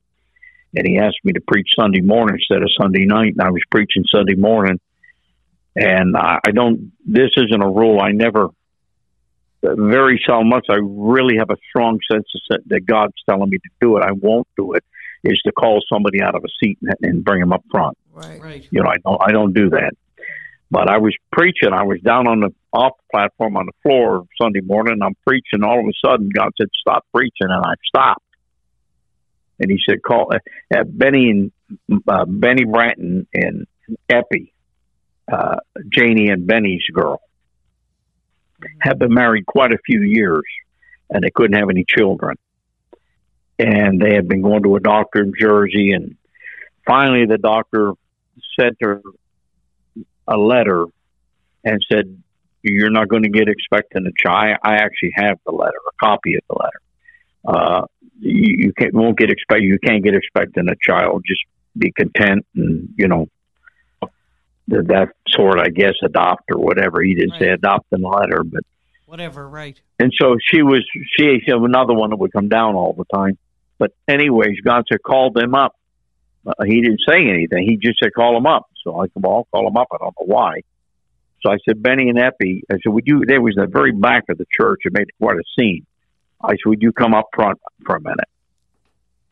and 0.73 0.87
he 0.87 0.99
asked 0.99 1.19
me 1.25 1.33
to 1.33 1.41
preach 1.41 1.67
Sunday 1.77 1.99
morning 1.99 2.37
instead 2.39 2.63
of 2.63 2.69
Sunday 2.81 3.03
night, 3.03 3.33
and 3.33 3.41
I 3.41 3.51
was 3.51 3.61
preaching 3.69 4.05
Sunday 4.09 4.35
morning. 4.35 4.79
And 5.75 6.15
I, 6.15 6.39
I 6.45 6.51
don't. 6.51 6.93
This 7.05 7.31
isn't 7.35 7.61
a 7.61 7.69
rule. 7.69 7.99
I 7.99 8.13
never. 8.13 8.47
Very 9.63 10.21
seldom, 10.25 10.49
much 10.49 10.67
I 10.69 10.77
really 10.81 11.37
have 11.37 11.49
a 11.49 11.57
strong 11.69 11.99
sense 12.11 12.27
of 12.51 12.59
that 12.67 12.85
God's 12.85 13.15
telling 13.27 13.49
me 13.49 13.57
to 13.57 13.69
do 13.81 13.97
it. 13.97 14.03
I 14.03 14.11
won't 14.11 14.47
do 14.57 14.73
it. 14.73 14.83
Is 15.23 15.41
to 15.45 15.51
call 15.51 15.81
somebody 15.91 16.21
out 16.21 16.35
of 16.35 16.43
a 16.45 16.47
seat 16.63 16.77
and, 16.81 16.95
and 17.01 17.25
bring 17.25 17.39
them 17.39 17.51
up 17.51 17.63
front. 17.71 17.97
Right. 18.13 18.41
Right. 18.41 18.67
You 18.69 18.83
know, 18.83 18.89
I 18.89 18.97
don't. 19.03 19.21
I 19.21 19.31
don't 19.31 19.53
do 19.53 19.69
that. 19.71 19.93
But 20.69 20.89
I 20.89 20.97
was 20.97 21.15
preaching. 21.31 21.73
I 21.73 21.83
was 21.83 21.99
down 22.01 22.27
on 22.27 22.41
the 22.41 22.53
off 22.71 22.93
platform 23.11 23.57
on 23.57 23.65
the 23.65 23.71
floor 23.81 24.25
Sunday 24.39 24.61
morning. 24.61 24.99
I'm 25.01 25.15
preaching. 25.25 25.63
All 25.63 25.79
of 25.79 25.85
a 25.85 26.07
sudden, 26.07 26.29
God 26.29 26.51
said, 26.57 26.67
"Stop 26.79 27.05
preaching," 27.13 27.47
and 27.49 27.63
I 27.65 27.73
stopped. 27.87 28.23
And 29.59 29.71
He 29.71 29.79
said, 29.89 30.03
"Call 30.03 30.31
uh, 30.33 30.83
Benny 30.85 31.29
and 31.29 31.51
uh, 32.07 32.25
Benny 32.25 32.65
Branton 32.65 33.25
and 33.33 33.65
Epi, 34.09 34.53
uh, 35.31 35.57
Janie 35.89 36.29
and 36.29 36.45
Benny's 36.45 36.83
girl, 36.93 37.21
have 38.81 38.99
been 38.99 39.13
married 39.13 39.45
quite 39.45 39.71
a 39.71 39.77
few 39.85 40.01
years, 40.01 40.43
and 41.09 41.23
they 41.23 41.29
couldn't 41.29 41.57
have 41.57 41.69
any 41.69 41.85
children. 41.87 42.37
And 43.59 43.99
they 43.99 44.13
had 44.13 44.27
been 44.27 44.41
going 44.41 44.63
to 44.63 44.75
a 44.75 44.79
doctor 44.79 45.21
in 45.21 45.33
Jersey, 45.39 45.91
and 45.91 46.15
finally, 46.85 47.25
the 47.25 47.37
doctor 47.37 47.93
sent 48.59 48.77
her 48.81 49.01
a 50.27 50.37
letter 50.37 50.85
and 51.63 51.83
said, 51.91 52.21
"You're 52.61 52.91
not 52.91 53.07
going 53.07 53.23
to 53.23 53.29
get 53.29 53.47
expecting 53.47 54.05
a 54.05 54.11
child." 54.15 54.57
I 54.63 54.75
actually 54.75 55.13
have 55.15 55.39
the 55.45 55.53
letter, 55.53 55.77
a 55.87 56.05
copy 56.05 56.35
of 56.35 56.41
the 56.49 56.55
letter. 56.55 56.81
Uh, 57.45 57.85
you, 58.19 58.55
you 58.65 58.73
can't, 58.73 58.93
won't 58.93 59.17
get 59.17 59.31
expect. 59.31 59.61
You 59.61 59.79
can't 59.79 60.03
get 60.03 60.13
expecting 60.13 60.69
a 60.69 60.75
child. 60.79 61.23
Just 61.25 61.41
be 61.75 61.91
content, 61.91 62.45
and 62.55 62.89
you 62.95 63.07
know 63.07 63.27
that, 64.67 64.87
that 64.87 65.09
sort. 65.29 65.59
I 65.59 65.69
guess 65.69 65.93
adopt 66.03 66.51
or 66.51 66.59
whatever. 66.59 67.01
He 67.01 67.15
didn't 67.15 67.39
say 67.39 67.49
adopt 67.49 67.87
in 67.91 68.01
the 68.01 68.07
letter, 68.07 68.43
but 68.43 68.63
Whatever, 69.05 69.47
right. 69.47 69.79
and 69.99 70.13
so 70.19 70.35
she 70.43 70.61
was. 70.61 70.85
She, 71.17 71.39
another 71.47 71.93
one 71.93 72.09
that 72.09 72.17
would 72.17 72.33
come 72.33 72.49
down 72.49 72.75
all 72.75 72.91
the 72.91 73.05
time. 73.05 73.37
But 73.77 73.91
anyways, 74.07 74.59
God 74.65 74.83
said, 74.91 75.01
"Call 75.01 75.31
them 75.31 75.55
up." 75.55 75.75
Uh, 76.45 76.51
he 76.65 76.81
didn't 76.81 76.99
say 77.07 77.27
anything. 77.29 77.65
He 77.65 77.77
just 77.77 77.99
said, 78.03 78.13
"Call 78.13 78.33
them 78.33 78.45
up." 78.45 78.67
So 78.83 78.99
I 78.99 79.05
said, 79.05 79.23
"Well, 79.23 79.33
I'll 79.33 79.47
call 79.51 79.63
them 79.63 79.77
up." 79.77 79.87
I 79.93 79.97
don't 79.99 80.15
know 80.19 80.25
why. 80.25 80.61
So 81.41 81.49
I 81.49 81.57
said, 81.65 81.81
"Benny 81.81 82.09
and 82.09 82.19
Epi." 82.19 82.63
I 82.69 82.75
said, 82.83 82.91
"Would 82.91 83.07
you?" 83.07 83.23
There 83.25 83.41
was 83.41 83.55
the 83.55 83.67
very 83.67 83.93
back 83.93 84.25
of 84.29 84.37
the 84.37 84.45
church. 84.51 84.81
It 84.83 84.91
made 84.91 85.07
quite 85.21 85.37
a 85.37 85.43
scene. 85.57 85.85
I 86.41 86.51
said, 86.51 86.65
"Would 86.65 86.81
you 86.81 86.91
come 86.91 87.13
up 87.13 87.29
front 87.33 87.59
for 87.85 87.95
a 87.95 88.01
minute?" 88.01 88.29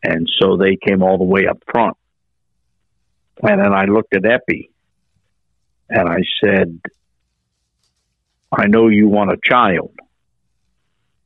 And 0.02 0.26
so 0.40 0.56
they 0.56 0.76
came 0.76 1.02
all 1.02 1.18
the 1.18 1.24
way 1.24 1.46
up 1.46 1.58
front. 1.70 1.98
And 3.42 3.60
then 3.60 3.74
I 3.74 3.84
looked 3.84 4.14
at 4.14 4.24
Epi, 4.24 4.70
and 5.88 6.08
I 6.08 6.20
said, 6.42 6.80
"I 8.52 8.66
know 8.66 8.88
you 8.88 9.08
want 9.08 9.32
a 9.32 9.38
child, 9.42 9.92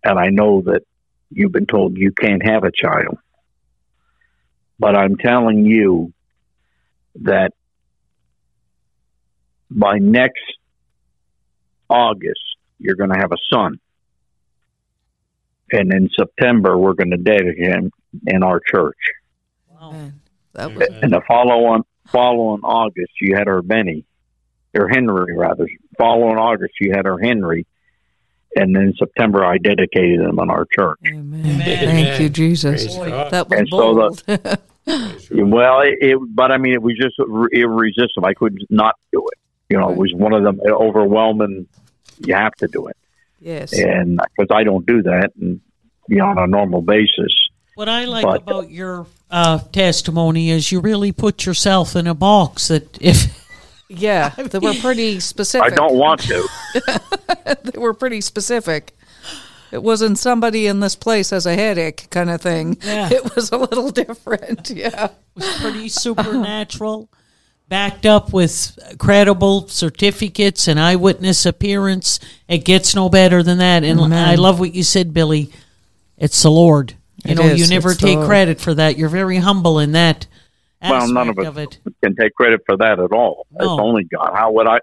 and 0.04 0.18
I 0.18 0.28
know 0.28 0.62
that 0.62 0.82
you've 1.30 1.52
been 1.52 1.66
told 1.66 1.96
you 1.96 2.12
can't 2.12 2.44
have 2.44 2.64
a 2.64 2.72
child." 2.72 3.18
But 4.78 4.96
I'm 4.96 5.16
telling 5.16 5.66
you 5.66 6.12
that 7.16 7.52
by 9.70 9.98
next 9.98 10.42
August, 11.88 12.40
you're 12.78 12.96
going 12.96 13.10
to 13.10 13.18
have 13.18 13.32
a 13.32 13.36
son. 13.52 13.78
And 15.72 15.92
in 15.92 16.08
September, 16.18 16.76
we're 16.76 16.94
going 16.94 17.10
to 17.10 17.16
dedicate 17.16 17.58
him 17.58 17.92
in 18.26 18.42
our 18.42 18.60
church. 18.60 18.98
Wow. 19.68 19.92
Man, 19.92 20.20
that 20.54 20.74
was 20.74 20.88
And 21.02 21.12
the 21.12 21.20
following, 21.28 21.84
following 22.08 22.62
August, 22.62 23.12
you 23.20 23.36
had 23.36 23.46
our 23.46 23.62
Benny, 23.62 24.04
or 24.74 24.88
Henry, 24.88 25.36
rather. 25.36 25.68
Following 25.98 26.36
August, 26.38 26.74
you 26.80 26.92
had 26.92 27.06
our 27.06 27.18
Henry. 27.18 27.66
And 28.56 28.74
then 28.74 28.94
September, 28.98 29.44
I 29.44 29.58
dedicated 29.58 30.20
them 30.20 30.38
in 30.40 30.50
our 30.50 30.66
church. 30.76 30.98
Amen. 31.06 31.40
Amen. 31.46 31.60
Thank 31.60 32.20
you, 32.20 32.28
Jesus. 32.28 32.96
Praise 32.96 33.10
God. 33.10 33.30
That 33.30 33.48
was 33.48 33.58
And 33.58 33.70
bold. 33.70 34.24
Praise 34.26 34.38
God. 34.44 34.58
Well, 35.30 35.80
it, 35.82 35.98
it, 36.00 36.18
but 36.34 36.50
I 36.50 36.58
mean, 36.58 36.72
it 36.72 36.82
was 36.82 36.96
just 36.96 37.14
irresistible. 37.52 38.26
I 38.26 38.34
could 38.34 38.58
not 38.70 38.96
do 39.12 39.24
it. 39.28 39.38
You 39.68 39.78
know, 39.78 39.90
it 39.90 39.96
was 39.96 40.12
one 40.12 40.32
of 40.32 40.42
them 40.42 40.60
overwhelming. 40.66 41.68
You 42.26 42.34
have 42.34 42.54
to 42.56 42.66
do 42.66 42.88
it, 42.88 42.96
yes. 43.40 43.72
and 43.72 44.20
because 44.36 44.54
I 44.54 44.64
don't 44.64 44.84
do 44.84 45.00
that, 45.04 45.30
and 45.40 45.60
you 46.08 46.16
know, 46.16 46.26
on 46.26 46.38
a 46.38 46.46
normal 46.46 46.82
basis. 46.82 47.32
What 47.76 47.88
I 47.88 48.04
like 48.04 48.24
But- 48.24 48.42
about 48.42 48.70
your 48.70 49.06
uh, 49.30 49.58
testimony 49.72 50.50
is 50.50 50.72
you 50.72 50.80
really 50.80 51.12
put 51.12 51.46
yourself 51.46 51.94
in 51.94 52.06
a 52.08 52.14
box 52.14 52.68
that 52.68 53.00
if 53.00 53.48
Yeah, 53.92 54.28
they 54.36 54.58
were 54.60 54.74
pretty 54.74 55.18
specific. 55.20 55.72
I 55.72 55.74
don't 55.74 55.94
want 55.96 56.20
to. 56.22 56.48
They 57.64 57.78
were 57.78 57.94
pretty 57.94 58.20
specific. 58.20 58.96
It 59.72 59.82
wasn't 59.82 60.18
somebody 60.18 60.66
in 60.66 60.80
this 60.80 60.94
place 60.96 61.30
has 61.30 61.46
a 61.46 61.54
headache 61.54 62.08
kind 62.10 62.30
of 62.30 62.40
thing. 62.40 62.78
Yeah. 62.82 63.08
It 63.12 63.34
was 63.34 63.50
a 63.52 63.56
little 63.56 63.90
different. 63.90 64.70
Yeah. 64.74 65.06
It 65.06 65.12
was 65.34 65.56
pretty 65.60 65.88
supernatural, 65.88 67.08
backed 67.68 68.06
up 68.06 68.32
with 68.32 68.78
credible 68.98 69.68
certificates 69.68 70.68
and 70.68 70.78
eyewitness 70.78 71.46
appearance. 71.46 72.20
It 72.48 72.64
gets 72.64 72.94
no 72.94 73.08
better 73.08 73.42
than 73.42 73.58
that. 73.58 73.84
And 73.84 74.00
Amen. 74.00 74.28
I 74.28 74.34
love 74.36 74.58
what 74.60 74.74
you 74.74 74.82
said, 74.82 75.12
Billy. 75.14 75.50
It's 76.18 76.42
the 76.42 76.50
Lord. 76.50 76.94
You 77.24 77.32
It 77.32 77.38
know, 77.38 77.44
is. 77.44 77.60
you 77.60 77.68
never 77.68 77.92
It's 77.92 78.00
take 78.00 78.18
credit 78.20 78.60
for 78.60 78.74
that. 78.74 78.96
You're 78.98 79.08
very 79.08 79.36
humble 79.38 79.78
in 79.78 79.92
that 79.92 80.26
Well, 80.82 81.08
none 81.08 81.28
of 81.28 81.38
us 81.38 81.46
of 81.46 81.58
it. 81.58 81.78
can 82.02 82.16
take 82.16 82.34
credit 82.34 82.62
for 82.66 82.76
that 82.78 82.98
at 82.98 83.12
all. 83.12 83.46
It's 83.54 83.66
only 83.66 84.04
God. 84.04 84.32
How 84.34 84.50
would 84.52 84.66
I? 84.66 84.78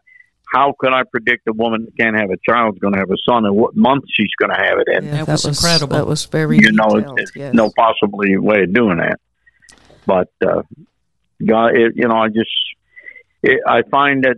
How 0.53 0.73
could 0.79 0.93
I 0.93 1.03
predict 1.03 1.47
a 1.47 1.53
woman 1.53 1.85
that 1.85 1.97
can't 1.97 2.15
have 2.15 2.29
a 2.29 2.37
child 2.49 2.75
is 2.75 2.79
going 2.79 2.93
to 2.93 2.99
have 2.99 3.11
a 3.11 3.17
son 3.27 3.45
and 3.45 3.55
what 3.55 3.75
month 3.75 4.05
she's 4.09 4.31
going 4.39 4.51
to 4.51 4.55
have 4.55 4.79
it 4.79 4.87
in? 4.87 5.05
yeah 5.05 5.25
That 5.25 5.27
was 5.27 5.45
incredible. 5.45 5.97
That 5.97 6.07
was 6.07 6.25
very 6.25 6.57
you 6.57 6.71
know, 6.71 6.87
detailed. 6.87 7.19
it's, 7.19 7.31
it's 7.31 7.37
yes. 7.37 7.53
no 7.53 7.69
possibly 7.75 8.37
way 8.37 8.63
of 8.63 8.73
doing 8.73 8.97
that. 8.97 9.19
But 10.05 10.29
uh, 10.41 10.61
God, 11.45 11.75
it, 11.75 11.93
you 11.95 12.07
know, 12.07 12.15
I 12.15 12.29
just 12.29 12.49
it, 13.43 13.59
I 13.67 13.81
find 13.89 14.23
that 14.23 14.37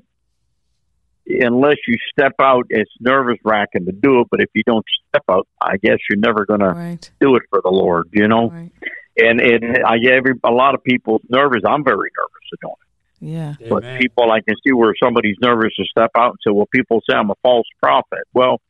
unless 1.28 1.78
you 1.88 1.96
step 2.12 2.34
out, 2.40 2.66
it's 2.70 2.92
nervous 3.00 3.38
wracking 3.44 3.86
to 3.86 3.92
do 3.92 4.22
it. 4.22 4.28
But 4.32 4.42
if 4.42 4.50
you 4.54 4.64
don't 4.66 4.86
step 5.10 5.24
out, 5.30 5.48
I 5.62 5.78
guess 5.78 5.98
you're 6.10 6.20
never 6.20 6.46
going 6.46 6.62
to 6.62 6.98
do 7.22 7.36
it 7.36 7.44
for 7.50 7.62
the 7.64 7.70
Lord. 7.70 8.10
You 8.14 8.28
know, 8.28 8.50
Right. 8.50 8.72
And 9.20 9.42
and 9.42 9.78
I 9.86 9.98
every 10.12 10.34
a 10.44 10.52
lot 10.52 10.76
of 10.76 10.84
people 10.84 11.22
nervous. 11.30 11.62
I'm 11.68 11.84
very 11.84 12.10
nervous 12.18 12.50
to 12.52 12.58
doing 12.62 12.74
it. 12.82 12.86
Yeah. 13.22 13.70
But 13.70 13.84
Amen. 13.84 14.00
people, 14.00 14.32
I 14.32 14.42
can 14.42 14.56
see 14.66 14.72
where 14.74 14.94
somebody's 15.02 15.36
nervous 15.42 15.76
to 15.76 15.84
step 15.86 16.12
out 16.18 16.32
and 16.32 16.40
say, 16.46 16.52
"Well, 16.52 16.68
people 16.74 17.02
say 17.10 17.16
I'm 17.16 17.30
a 17.30 17.36
false 17.44 17.68
prophet." 17.82 18.24
Well, 18.34 18.62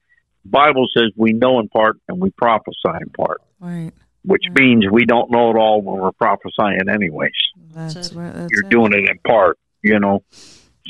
Bible 0.45 0.87
says 0.95 1.11
we 1.15 1.33
know 1.33 1.59
in 1.59 1.69
part 1.69 1.97
and 2.07 2.19
we 2.19 2.31
prophesy 2.31 2.97
in 3.01 3.09
part, 3.09 3.41
Right. 3.59 3.91
which 4.23 4.43
means 4.51 4.85
we 4.91 5.05
don't 5.05 5.29
know 5.29 5.51
it 5.51 5.55
all 5.57 5.81
when 5.81 6.01
we're 6.01 6.11
prophesying, 6.13 6.89
anyways. 6.89 7.31
That's, 7.73 7.93
That's 7.93 8.13
You're 8.51 8.65
it. 8.65 8.69
doing 8.69 8.93
it 8.93 9.09
in 9.09 9.19
part, 9.27 9.59
you 9.83 9.99
know. 9.99 10.23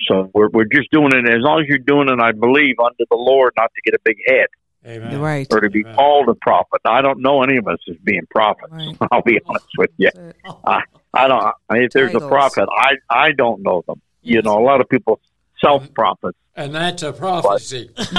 So 0.08 0.32
we're 0.34 0.48
we're 0.50 0.66
just 0.72 0.90
doing 0.92 1.12
it 1.14 1.28
as 1.28 1.42
long 1.42 1.62
as 1.62 1.68
you're 1.68 1.78
doing 1.80 2.08
it, 2.08 2.20
I 2.22 2.32
believe, 2.32 2.76
under 2.80 3.04
the 3.10 3.18
Lord, 3.18 3.52
not 3.58 3.72
to 3.76 3.82
get 3.84 3.94
a 3.94 4.00
big 4.06 4.18
head 4.28 4.48
Amen. 4.90 5.20
Right. 5.22 5.48
or 5.52 5.60
to 5.62 5.70
be 5.70 5.82
Amen. 5.82 5.96
called 5.96 6.30
a 6.30 6.36
prophet. 6.36 6.82
I 6.86 7.02
don't 7.02 7.22
know 7.22 7.44
any 7.44 7.58
of 7.58 7.68
us 7.68 7.80
as 7.90 7.96
being 8.04 8.26
prophets. 8.32 8.72
Right. 8.72 8.96
I'll 9.12 9.22
be 9.22 9.40
honest 9.46 9.68
with 9.78 9.92
you. 9.98 10.10
Oh. 10.46 10.60
I, 10.66 10.82
I 11.14 11.28
don't. 11.28 11.54
If 11.72 11.92
there's 11.92 12.16
a 12.16 12.20
prophet, 12.20 12.68
I 12.72 12.96
I 13.10 13.32
don't 13.32 13.62
know 13.62 13.84
them. 13.88 14.02
You 14.22 14.42
know, 14.42 14.58
a 14.60 14.64
lot 14.66 14.82
of 14.82 14.90
people 14.90 15.20
self 15.64 15.94
prophets. 15.94 16.38
And 16.56 16.76
that's 16.76 17.04
a 17.04 17.14
prophecy. 17.14 17.90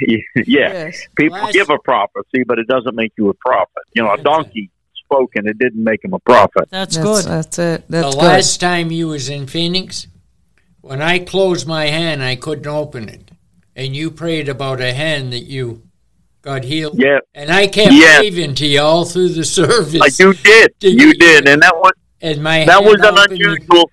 yeah, 0.00 0.18
Yes. 0.46 1.08
people 1.16 1.38
Last- 1.38 1.52
give 1.54 1.70
a 1.70 1.78
prophecy, 1.78 2.44
but 2.46 2.58
it 2.58 2.68
doesn't 2.68 2.94
make 2.94 3.12
you 3.18 3.30
a 3.30 3.34
prophet. 3.34 3.82
You 3.94 4.02
know, 4.04 4.12
a 4.12 4.18
donkey 4.18 4.70
spoke 5.04 5.32
and 5.34 5.48
it 5.48 5.58
didn't 5.58 5.82
make 5.82 6.04
him 6.04 6.14
a 6.14 6.20
prophet. 6.20 6.68
That's, 6.70 6.96
That's, 6.96 6.98
good. 6.98 7.24
that's 7.24 7.58
it. 7.58 7.84
That's 7.88 8.14
the 8.14 8.20
good. 8.20 8.26
last 8.26 8.60
time 8.60 8.92
you 8.92 9.08
was 9.08 9.28
in 9.28 9.46
Phoenix, 9.48 10.06
when 10.82 11.02
I 11.02 11.18
closed 11.18 11.66
my 11.66 11.86
hand, 11.86 12.22
I 12.22 12.36
couldn't 12.36 12.66
open 12.66 13.08
it. 13.08 13.31
And 13.74 13.96
you 13.96 14.10
prayed 14.10 14.48
about 14.48 14.80
a 14.80 14.92
hand 14.92 15.32
that 15.32 15.44
you 15.44 15.82
got 16.42 16.64
healed. 16.64 16.98
Yeah, 16.98 17.20
And 17.34 17.50
I 17.50 17.66
kept 17.68 17.92
Yes. 17.92 18.20
waving 18.20 18.54
to 18.56 18.66
you 18.66 18.80
all 18.80 19.04
through 19.04 19.28
the 19.30 19.44
service. 19.60 19.94
like 19.94 20.18
you 20.18 20.34
did, 20.34 20.74
Did 20.78 21.00
you 21.00 21.08
you- 21.08 21.14
did, 21.14 21.48
and 21.48 21.62
that 21.62 21.74
was 21.76 21.92
and 22.20 22.42
my 22.42 22.64
that 22.66 22.82
was 22.84 22.94
an 23.00 23.18
opened, 23.18 23.38
you- 23.38 23.52
unusual. 23.52 23.90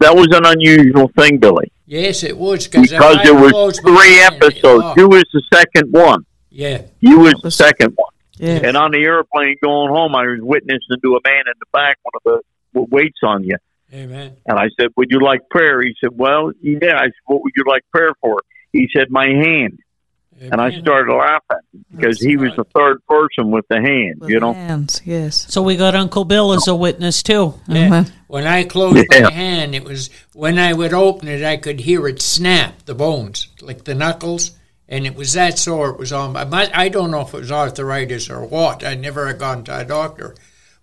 That 0.00 0.16
was 0.16 0.28
an 0.32 0.46
unusual 0.46 1.08
thing, 1.18 1.36
Billy, 1.38 1.70
Yes, 1.86 2.22
it 2.22 2.36
was 2.38 2.66
because 2.66 2.88
because 2.90 3.18
there 3.22 3.34
was 3.34 3.78
three 3.80 4.18
episodes. 4.20 4.94
You 4.96 5.08
was 5.08 5.24
the 5.34 5.42
second 5.52 5.92
one. 5.92 6.24
yeah, 6.50 6.82
You 7.00 7.18
was 7.18 7.34
the 7.42 7.50
second 7.50 7.92
one. 7.96 8.12
Yeah. 8.38 8.60
And 8.64 8.76
on 8.78 8.92
the 8.92 8.98
airplane 9.04 9.56
going 9.62 9.90
home, 9.90 10.14
I 10.14 10.22
was 10.26 10.38
witnessing 10.40 10.96
to 11.04 11.16
a 11.16 11.20
man 11.22 11.40
in 11.46 11.52
the 11.60 11.66
back, 11.74 11.98
one 12.02 12.12
of 12.16 12.22
the 12.24 12.40
w- 12.72 12.88
waits 12.90 13.18
on 13.22 13.44
you. 13.44 13.56
amen. 13.92 14.36
And 14.46 14.58
I 14.58 14.68
said, 14.80 14.88
"Would 14.96 15.08
you 15.10 15.20
like 15.20 15.42
prayer?" 15.50 15.82
He 15.82 15.94
said, 16.00 16.10
"Well, 16.16 16.52
yeah." 16.62 16.96
I 16.96 17.04
said, 17.04 17.12
"What 17.26 17.42
would 17.42 17.52
you 17.54 17.64
like 17.68 17.82
prayer 17.92 18.12
for?" 18.22 18.40
He 18.72 18.88
said, 18.94 19.10
"My 19.10 19.26
hand." 19.28 19.78
And 20.42 20.58
I 20.58 20.68
Amen. 20.68 20.80
started 20.80 21.12
laughing 21.12 21.84
because 21.94 22.18
he 22.18 22.38
was 22.38 22.52
the 22.56 22.64
third 22.74 23.04
person 23.06 23.50
with 23.50 23.66
the 23.68 23.78
hand. 23.78 24.20
With 24.20 24.30
You 24.30 24.40
know, 24.40 24.54
hands. 24.54 25.02
Yes. 25.04 25.44
so 25.50 25.60
we 25.60 25.76
got 25.76 25.94
Uncle 25.94 26.24
Bill 26.24 26.54
as 26.54 26.66
a 26.66 26.74
witness 26.74 27.22
too. 27.22 27.54
Yeah. 27.68 27.88
Mhm. 27.88 28.10
When 28.26 28.46
I 28.46 28.62
closed 28.64 29.06
Yeah. 29.12 29.24
my 29.24 29.32
hand, 29.32 29.74
it 29.74 29.84
was 29.84 30.08
when 30.32 30.58
I 30.58 30.72
would 30.72 30.94
open 30.94 31.28
it, 31.28 31.44
I 31.44 31.58
could 31.58 31.80
hear 31.80 32.08
it 32.08 32.22
snap 32.22 32.86
the 32.86 32.94
bones, 32.94 33.48
like 33.60 33.84
the 33.84 33.94
knuckles, 33.94 34.52
and 34.88 35.04
it 35.04 35.14
was 35.14 35.34
that 35.34 35.58
sore. 35.58 35.90
It 35.90 35.98
was 35.98 36.10
on. 36.12 36.34
I 36.36 36.44
might- 36.44 36.74
I 36.74 36.88
don't 36.88 37.10
know 37.10 37.20
if 37.20 37.34
it 37.34 37.40
was 37.40 37.52
arthritis 37.52 38.30
or 38.30 38.42
what. 38.46 38.82
I 38.82 38.94
never 38.94 39.26
had 39.26 39.38
gone 39.38 39.62
to 39.64 39.78
a 39.80 39.84
doctor, 39.84 40.34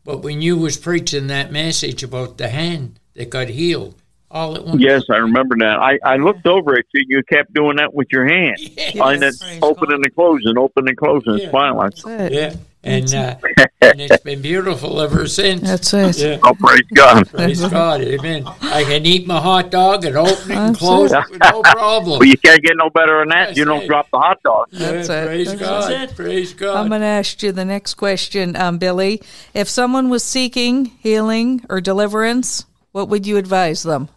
but 0.06 0.21
when 0.21 0.39
you 0.39 0.56
was 0.56 0.78
preaching 0.78 1.26
that 1.28 1.52
message 1.52 2.04
about 2.04 2.38
the 2.38 2.50
hand 2.50 3.00
that 3.15 3.32
got 3.32 3.47
healed, 3.50 3.95
all 4.30 4.56
at 4.56 4.66
once. 4.66 4.82
yes, 4.82 5.04
I 5.10 5.18
remember 5.18 5.56
that. 5.60 5.80
I, 5.80 6.00
I 6.04 6.18
looked 6.18 6.46
over 6.48 6.78
at 6.78 6.86
you. 6.94 7.04
You 7.08 7.24
kept 7.24 7.54
doing 7.54 7.78
that 7.78 7.94
with 7.94 8.08
your 8.12 8.28
hand, 8.28 8.58
and 8.78 9.24
it 9.24 9.40
Praise 9.40 9.60
opening 9.62 10.02
and 10.04 10.16
closing, 10.16 10.58
opening 10.58 10.90
and 10.90 10.98
closing. 10.98 11.36
It's 11.36 11.44
Yeah. 11.46 11.52
fine. 11.52 11.76
Like, 11.76 11.96
That's 11.96 12.06
it. 12.06 12.32
Yeah, 12.34 12.56
and 12.84 13.13
uh, 13.16 13.36
and 13.82 14.02
it's 14.02 14.24
been 14.24 14.42
beautiful 14.42 15.00
ever 15.00 15.28
since. 15.28 15.62
That's 15.62 15.94
it. 15.94 16.18
Yeah. 16.18 16.40
oh, 16.44 16.54
praise 16.56 16.82
God. 16.94 17.30
Praise 17.30 17.62
God, 17.68 18.02
amen. 18.02 18.44
I 18.62 18.84
can 18.84 19.06
eat 19.06 19.28
my 19.28 19.40
hot 19.40 19.72
dog 19.72 20.04
and 20.04 20.18
open 20.18 20.34
it 20.52 20.58
and 20.58 20.70
That's 20.76 20.80
close 20.80 21.12
it. 21.13 21.18
it 21.20 21.30
with 21.32 21.42
no 21.42 21.62
problem. 21.62 22.20
Well, 22.20 22.28
you 22.28 22.38
can't 22.38 22.62
get 22.62 22.74
no 22.76 22.90
better 22.90 23.20
than 23.20 23.30
that. 23.30 23.56
You 23.58 23.63
don't 23.66 23.84
it. 23.84 23.88
drop 23.88 24.10
the 24.12 24.20
hot 24.20 24.42
dog. 24.44 24.68
That's 24.72 25.08
yeah, 25.10 25.24
it. 25.24 25.26
praise 25.28 25.48
That's 25.56 25.62
God. 25.62 25.92
it. 25.92 26.16
Praise 26.16 26.54
God. 26.54 26.76
I'm 26.78 26.90
going 26.90 27.02
to 27.02 27.08
ask 27.08 27.42
you 27.44 27.52
the 27.54 27.66
next 27.66 27.94
question, 27.96 28.56
um, 28.58 28.78
Billy. 28.78 29.22
If 29.54 29.70
someone 29.70 30.10
was 30.10 30.24
seeking 30.24 30.86
healing 30.86 31.66
or 31.70 31.80
deliverance, 31.82 32.66
what 32.92 33.10
would 33.10 33.26
you 33.28 33.38
advise 33.38 33.84
them? 33.84 34.10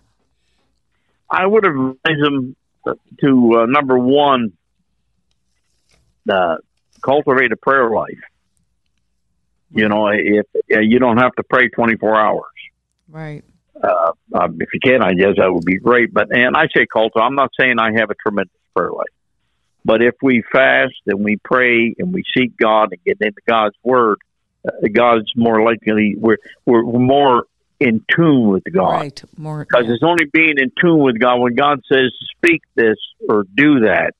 I 1.30 1.46
would 1.46 1.64
advise 1.64 1.96
them 2.04 2.56
to 3.20 3.60
uh, 3.60 3.66
number 3.66 3.98
one, 3.98 4.52
uh, 6.30 6.56
cultivate 7.02 7.52
a 7.52 7.56
prayer 7.56 7.90
life. 7.90 8.18
You 9.72 9.88
know, 9.88 10.08
if 10.08 10.46
uh, 10.74 10.80
you 10.80 10.98
don't 10.98 11.18
have 11.18 11.32
to 11.36 11.44
pray 11.44 11.68
twenty 11.68 11.96
four 11.96 12.16
hours, 12.16 12.42
Right. 13.08 13.44
uh, 13.80 14.12
um, 14.34 14.58
if 14.60 14.68
you 14.74 14.80
can, 14.82 15.00
I 15.02 15.12
guess 15.12 15.36
that 15.36 15.52
would 15.52 15.64
be 15.64 15.78
great. 15.78 16.12
But 16.12 16.34
and 16.34 16.56
I 16.56 16.66
say 16.76 16.86
cultivate. 16.92 17.22
I'm 17.22 17.36
not 17.36 17.50
saying 17.58 17.78
I 17.78 17.92
have 17.92 18.10
a 18.10 18.14
tremendous 18.14 18.56
prayer 18.74 18.90
life, 18.90 19.06
but 19.84 20.02
if 20.02 20.14
we 20.22 20.42
fast 20.50 20.94
and 21.06 21.22
we 21.24 21.36
pray 21.44 21.94
and 21.98 22.12
we 22.12 22.24
seek 22.36 22.56
God 22.56 22.92
and 22.92 23.04
get 23.04 23.18
into 23.20 23.40
God's 23.48 23.76
Word, 23.84 24.18
uh, 24.66 24.88
God's 24.92 25.30
more 25.36 25.62
likely 25.62 26.16
we're 26.18 26.38
we're 26.66 26.82
more 26.82 27.44
in 27.80 28.04
tune 28.14 28.48
with 28.48 28.62
God 28.72 29.00
Right. 29.00 29.22
More. 29.38 29.64
because 29.64 29.86
yeah. 29.86 29.94
it's 29.94 30.02
only 30.02 30.26
being 30.32 30.54
in 30.58 30.70
tune 30.80 30.98
with 31.02 31.18
God. 31.18 31.38
When 31.40 31.54
God 31.54 31.80
says 31.90 32.12
speak 32.36 32.62
this 32.74 32.98
or 33.28 33.44
do 33.54 33.80
that, 33.80 34.14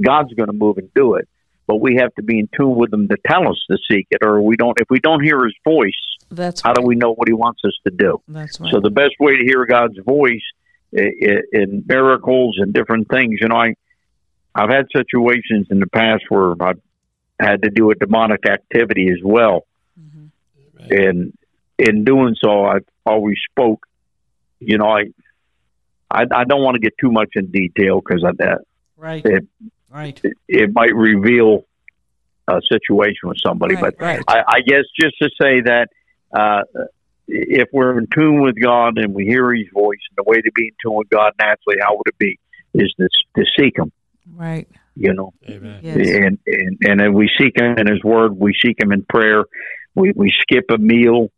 God's 0.00 0.32
going 0.34 0.46
to 0.46 0.52
move 0.54 0.78
and 0.78 0.88
do 0.94 1.14
it. 1.14 1.28
But 1.66 1.76
we 1.76 1.96
have 1.96 2.14
to 2.14 2.22
be 2.22 2.38
in 2.38 2.48
tune 2.56 2.76
with 2.76 2.92
Him 2.92 3.08
to 3.08 3.16
tell 3.26 3.48
us 3.48 3.60
to 3.70 3.76
seek 3.90 4.06
it, 4.10 4.24
or 4.24 4.40
we 4.42 4.56
don't. 4.56 4.78
If 4.80 4.88
we 4.90 5.00
don't 5.00 5.22
hear 5.22 5.44
His 5.44 5.54
voice, 5.64 5.92
That's 6.30 6.60
how 6.60 6.72
do 6.72 6.82
we 6.82 6.94
know 6.94 7.12
what 7.12 7.28
He 7.28 7.34
wants 7.34 7.62
us 7.64 7.76
to 7.84 7.90
do? 7.92 8.20
That's 8.28 8.60
right. 8.60 8.72
So 8.72 8.80
the 8.80 8.90
best 8.90 9.14
way 9.20 9.36
to 9.36 9.44
hear 9.44 9.66
God's 9.66 9.98
voice 9.98 10.42
in 10.92 11.84
miracles 11.86 12.58
and 12.60 12.72
different 12.72 13.08
things, 13.08 13.38
you 13.40 13.48
know, 13.48 13.56
I 13.56 13.74
I've 14.54 14.70
had 14.70 14.86
situations 14.94 15.68
in 15.70 15.78
the 15.78 15.86
past 15.86 16.24
where 16.28 16.54
I've 16.60 16.80
had 17.38 17.62
to 17.62 17.70
do 17.70 17.86
with 17.86 18.00
demonic 18.00 18.46
activity 18.48 19.08
as 19.10 19.22
well, 19.22 19.64
Mhm. 19.98 20.30
and 20.90 21.32
in 21.88 22.04
doing 22.04 22.36
so, 22.42 22.64
I've 22.64 22.84
always 23.06 23.36
spoke. 23.50 23.86
You 24.60 24.78
know, 24.78 24.88
I 24.88 25.04
I, 26.10 26.24
I 26.32 26.44
don't 26.44 26.62
want 26.62 26.74
to 26.74 26.80
get 26.80 26.94
too 27.00 27.10
much 27.10 27.30
in 27.34 27.46
detail 27.50 28.00
because 28.00 28.22
that 28.22 28.58
Right. 28.96 29.24
It- 29.24 29.46
right. 29.90 30.20
it 30.48 30.70
might 30.74 30.94
reveal 30.94 31.64
a 32.48 32.60
situation 32.70 33.28
with 33.28 33.38
somebody. 33.44 33.76
right, 33.76 33.94
But 33.98 34.04
right. 34.04 34.22
I, 34.28 34.42
I 34.56 34.60
guess 34.60 34.84
just 35.00 35.16
to 35.22 35.30
say 35.40 35.60
that 35.62 35.88
uh, 36.36 36.62
if 37.28 37.68
we're 37.72 37.98
in 37.98 38.06
tune 38.14 38.42
with 38.42 38.56
God 38.60 38.98
and 38.98 39.14
we 39.14 39.24
hear 39.24 39.54
His 39.54 39.68
voice, 39.72 39.98
and 40.10 40.16
the 40.24 40.28
way 40.28 40.36
to 40.40 40.50
be 40.54 40.64
in 40.68 40.74
tune 40.82 40.96
with 40.96 41.08
God 41.08 41.32
naturally, 41.40 41.76
how 41.80 41.96
would 41.96 42.06
it 42.06 42.18
be? 42.18 42.38
Is 42.74 42.92
to, 43.00 43.08
to 43.36 43.44
seek 43.58 43.78
Him, 43.78 43.90
right. 44.34 44.68
you 44.94 45.12
know, 45.12 45.32
Amen. 45.48 45.80
Yes. 45.82 45.96
and, 45.96 46.38
and 46.46 46.78
and 46.82 47.00
then 47.00 47.14
we 47.14 47.28
seek 47.38 47.58
Him 47.60 47.78
in 47.78 47.86
His 47.88 48.02
Word, 48.04 48.36
we 48.36 48.52
seek 48.64 48.80
Him 48.82 48.92
in 48.92 49.04
prayer, 49.08 49.44
we 49.94 50.12
we 50.14 50.30
skip 50.40 50.66
a 50.70 50.78
meal 50.78 51.30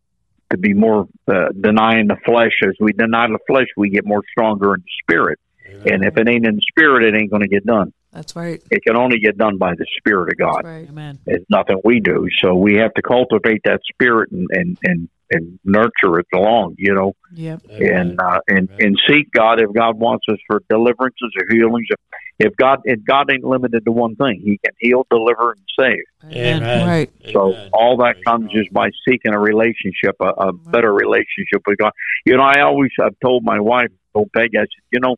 to 0.52 0.58
be 0.58 0.72
more 0.72 1.06
uh, 1.28 1.48
denying 1.60 2.06
the 2.08 2.16
flesh. 2.24 2.52
As 2.62 2.74
we 2.80 2.92
deny 2.92 3.26
the 3.26 3.38
flesh, 3.46 3.66
we 3.76 3.90
get 3.90 4.06
more 4.06 4.22
stronger 4.30 4.74
in 4.74 4.80
the 4.80 4.90
spirit. 5.02 5.38
And 5.84 6.04
if 6.04 6.16
it 6.16 6.28
ain't 6.28 6.46
in 6.46 6.54
the 6.56 6.62
spirit, 6.68 7.04
it 7.04 7.18
ain't 7.18 7.30
going 7.30 7.42
to 7.42 7.48
get 7.48 7.66
done. 7.66 7.92
That's 8.12 8.36
right. 8.36 8.62
It 8.70 8.82
can 8.86 8.96
only 8.96 9.18
get 9.18 9.36
done 9.38 9.56
by 9.58 9.74
the 9.74 9.86
Spirit 9.98 10.32
of 10.32 10.38
God. 10.38 10.56
That's 10.56 10.64
right. 10.64 10.88
Amen. 10.88 11.18
It's 11.26 11.44
nothing 11.50 11.80
we 11.84 11.98
do. 12.00 12.28
So 12.42 12.54
we 12.54 12.74
have 12.76 12.92
to 12.94 13.02
cultivate 13.02 13.62
that 13.64 13.80
spirit 13.90 14.30
and 14.30 14.46
and 14.52 14.78
and, 14.84 15.08
and 15.30 15.58
nurture 15.64 16.18
it 16.18 16.26
along. 16.34 16.76
You 16.78 16.94
know, 16.94 17.12
Yep. 17.34 17.62
and 17.78 18.20
uh, 18.20 18.40
and 18.48 18.68
and 18.78 19.00
seek 19.08 19.30
God 19.32 19.60
if 19.60 19.72
God 19.72 19.98
wants 19.98 20.26
us 20.30 20.38
for 20.46 20.62
deliverances 20.68 21.32
or 21.38 21.54
healings. 21.54 21.86
If, 21.90 21.98
if 22.42 22.56
God 22.56 22.80
if 22.84 23.04
God 23.04 23.30
ain't 23.30 23.44
limited 23.44 23.84
to 23.84 23.92
one 23.92 24.16
thing, 24.16 24.40
He 24.44 24.58
can 24.64 24.74
heal, 24.80 25.06
deliver, 25.10 25.52
and 25.52 25.60
save. 25.78 26.04
Amen. 26.24 26.86
Right. 26.86 27.10
So 27.32 27.52
Amen. 27.52 27.70
all 27.72 27.96
that 27.98 28.14
Praise 28.14 28.24
comes 28.26 28.46
God. 28.46 28.58
just 28.58 28.72
by 28.72 28.90
seeking 29.08 29.32
a 29.32 29.38
relationship, 29.38 30.16
a, 30.20 30.28
a 30.28 30.52
better 30.52 30.92
relationship 30.92 31.62
with 31.66 31.78
God. 31.78 31.92
You 32.26 32.36
know, 32.36 32.42
I 32.42 32.62
always 32.62 32.90
I've 33.00 33.18
told 33.20 33.44
my 33.44 33.60
wife, 33.60 33.88
told 34.12 34.30
Peggy, 34.34 34.58
I 34.58 34.62
said, 34.62 34.68
you 34.90 35.00
know, 35.00 35.16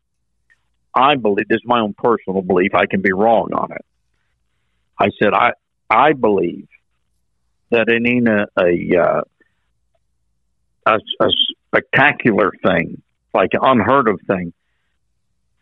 I 0.94 1.16
believe 1.16 1.48
this 1.48 1.56
is 1.56 1.62
my 1.64 1.80
own 1.80 1.94
personal 1.96 2.42
belief. 2.42 2.74
I 2.74 2.86
can 2.86 3.00
be 3.00 3.12
wrong 3.12 3.48
on 3.54 3.72
it. 3.72 3.84
I 4.98 5.08
said 5.20 5.32
I 5.32 5.52
I 5.88 6.12
believe 6.12 6.68
that 7.70 7.88
it 7.88 8.02
ain't 8.06 8.28
a 8.28 8.46
a, 8.58 9.02
uh, 9.02 9.22
a, 10.86 10.98
a 11.20 11.28
spectacular 11.68 12.52
thing, 12.62 13.02
like 13.32 13.50
an 13.54 13.60
unheard 13.62 14.08
of 14.08 14.20
thing, 14.26 14.52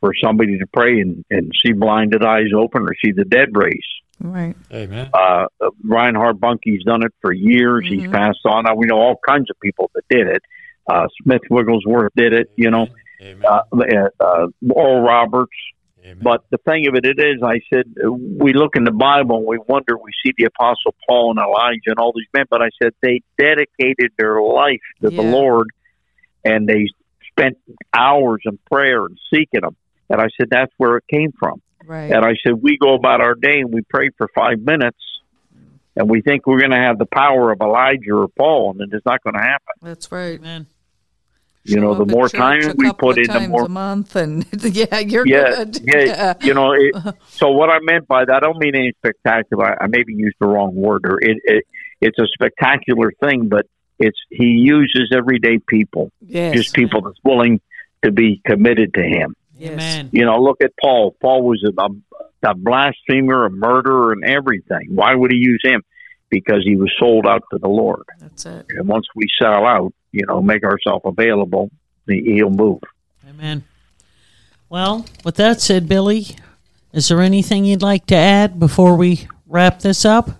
for 0.02 0.12
somebody 0.20 0.58
to 0.58 0.66
pray 0.66 1.00
and, 1.00 1.24
and 1.30 1.52
see 1.64 1.72
blinded 1.72 2.24
eyes 2.24 2.48
open 2.54 2.82
or 2.82 2.92
see 3.02 3.12
the 3.12 3.24
dead 3.24 3.50
raised. 3.52 3.86
Right. 4.20 4.56
Amen. 4.72 5.08
Uh, 5.14 5.46
Reinhard 5.84 6.40
Bonnke's 6.40 6.82
done 6.84 7.04
it 7.04 7.12
for 7.20 7.32
years. 7.32 7.86
He's 7.88 8.02
Mhm. 8.02 8.12
passed 8.12 8.40
on. 8.44 8.64
Now, 8.64 8.74
we 8.74 8.86
know 8.86 8.98
all 8.98 9.20
kinds 9.26 9.48
of 9.48 9.58
people 9.60 9.90
that 9.94 10.04
did 10.10 10.26
it. 10.26 10.42
Uh, 10.90 11.06
Smith 11.22 11.42
Wigglesworth 11.48 12.12
did 12.16 12.32
it, 12.32 12.50
you 12.56 12.70
know, 12.70 12.88
Amen. 13.20 13.42
uh, 13.48 13.62
uh, 14.20 14.46
Oral 14.70 15.00
Roberts. 15.02 15.52
Amen. 16.04 16.18
But 16.20 16.42
the 16.50 16.58
thing 16.58 16.88
of 16.88 16.96
it, 16.96 17.06
it 17.06 17.20
is, 17.20 17.40
I 17.44 17.60
said, 17.72 17.84
uh, 18.04 18.10
we 18.10 18.52
look 18.54 18.74
in 18.74 18.82
the 18.82 18.90
Bible 18.90 19.36
and 19.36 19.46
we 19.46 19.58
wonder, 19.68 19.96
we 19.96 20.10
see 20.24 20.32
the 20.36 20.44
Apostle 20.46 20.96
Paul 21.08 21.30
and 21.30 21.38
Elijah 21.38 21.90
and 21.90 21.98
all 22.00 22.12
these 22.12 22.26
men, 22.34 22.46
but 22.50 22.60
I 22.60 22.70
said 22.82 22.92
they 23.02 23.22
dedicated 23.38 24.10
their 24.18 24.42
life 24.42 24.80
to 25.02 25.10
the 25.10 25.22
Lord 25.22 25.68
and 26.44 26.66
they 26.66 26.88
spent 27.30 27.56
hours 27.96 28.42
in 28.44 28.58
prayer 28.70 29.04
and 29.06 29.16
seeking 29.32 29.62
Him. 29.62 29.76
And 30.12 30.20
I 30.20 30.28
said, 30.38 30.48
that's 30.50 30.72
where 30.76 30.98
it 30.98 31.04
came 31.10 31.32
from. 31.32 31.62
Right. 31.84 32.12
And 32.12 32.24
I 32.24 32.34
said, 32.44 32.62
we 32.62 32.76
go 32.76 32.94
about 32.94 33.20
our 33.20 33.34
day 33.34 33.60
and 33.60 33.72
we 33.72 33.80
pray 33.80 34.10
for 34.16 34.28
five 34.34 34.60
minutes 34.60 34.98
and 35.96 36.08
we 36.08 36.20
think 36.22 36.46
we're 36.46 36.60
going 36.60 36.70
to 36.70 36.76
have 36.76 36.98
the 36.98 37.06
power 37.06 37.50
of 37.50 37.60
Elijah 37.60 38.12
or 38.12 38.28
Paul, 38.28 38.76
and 38.78 38.92
it's 38.92 39.04
not 39.04 39.22
going 39.22 39.34
to 39.34 39.42
happen. 39.42 39.74
That's 39.82 40.10
right. 40.10 40.40
man. 40.40 40.66
You 41.64 41.78
know, 41.78 41.94
the 41.94 42.06
more 42.06 42.28
time 42.28 42.74
we 42.76 42.92
put 42.92 43.18
in, 43.18 43.32
the 43.32 43.46
more 43.48 43.66
a 43.66 43.68
month, 43.68 44.16
and 44.16 44.44
yeah, 44.64 44.98
you're 44.98 45.24
yeah, 45.24 45.64
good. 45.64 45.80
yeah, 45.84 46.34
you 46.40 46.54
know. 46.54 46.72
It, 46.72 46.96
so 47.28 47.50
what 47.50 47.70
I 47.70 47.78
meant 47.82 48.08
by 48.08 48.24
that, 48.24 48.34
I 48.34 48.40
don't 48.40 48.58
mean 48.58 48.74
any 48.74 48.92
spectacular. 48.98 49.80
I 49.80 49.86
maybe 49.86 50.12
used 50.12 50.34
the 50.40 50.48
wrong 50.48 50.74
word, 50.74 51.02
or 51.04 51.20
it, 51.20 51.38
it 51.44 51.64
it's 52.00 52.18
a 52.18 52.26
spectacular 52.34 53.12
thing, 53.20 53.48
but 53.48 53.66
it's 54.00 54.18
he 54.28 54.46
uses 54.46 55.12
everyday 55.14 55.58
people, 55.58 56.10
yes. 56.20 56.56
just 56.56 56.74
people 56.74 57.00
that's 57.02 57.20
willing 57.22 57.60
to 58.02 58.10
be 58.10 58.40
committed 58.44 58.94
to 58.94 59.02
him. 59.02 59.36
Yes. 59.62 59.72
Amen. 59.72 60.10
You 60.12 60.24
know, 60.24 60.38
look 60.40 60.62
at 60.62 60.72
Paul. 60.80 61.16
Paul 61.20 61.42
was 61.42 61.62
a, 61.64 61.80
a, 61.80 62.50
a 62.50 62.54
blasphemer, 62.54 63.46
a 63.46 63.50
murderer, 63.50 64.12
and 64.12 64.24
everything. 64.24 64.88
Why 64.94 65.14
would 65.14 65.30
he 65.32 65.38
use 65.38 65.60
him? 65.64 65.82
Because 66.30 66.62
he 66.64 66.76
was 66.76 66.90
sold 66.98 67.26
out 67.26 67.42
to 67.52 67.58
the 67.58 67.68
Lord. 67.68 68.04
That's 68.18 68.46
it. 68.46 68.66
And 68.70 68.88
once 68.88 69.06
we 69.14 69.26
sell 69.40 69.66
out, 69.66 69.92
you 70.12 70.24
know, 70.26 70.40
make 70.42 70.64
ourselves 70.64 71.02
available, 71.04 71.70
he- 72.06 72.34
he'll 72.34 72.50
move. 72.50 72.80
Amen. 73.28 73.64
Well, 74.68 75.04
with 75.24 75.36
that 75.36 75.60
said, 75.60 75.88
Billy, 75.88 76.26
is 76.92 77.08
there 77.08 77.20
anything 77.20 77.64
you'd 77.64 77.82
like 77.82 78.06
to 78.06 78.16
add 78.16 78.58
before 78.58 78.96
we 78.96 79.28
wrap 79.46 79.80
this 79.80 80.04
up? 80.04 80.30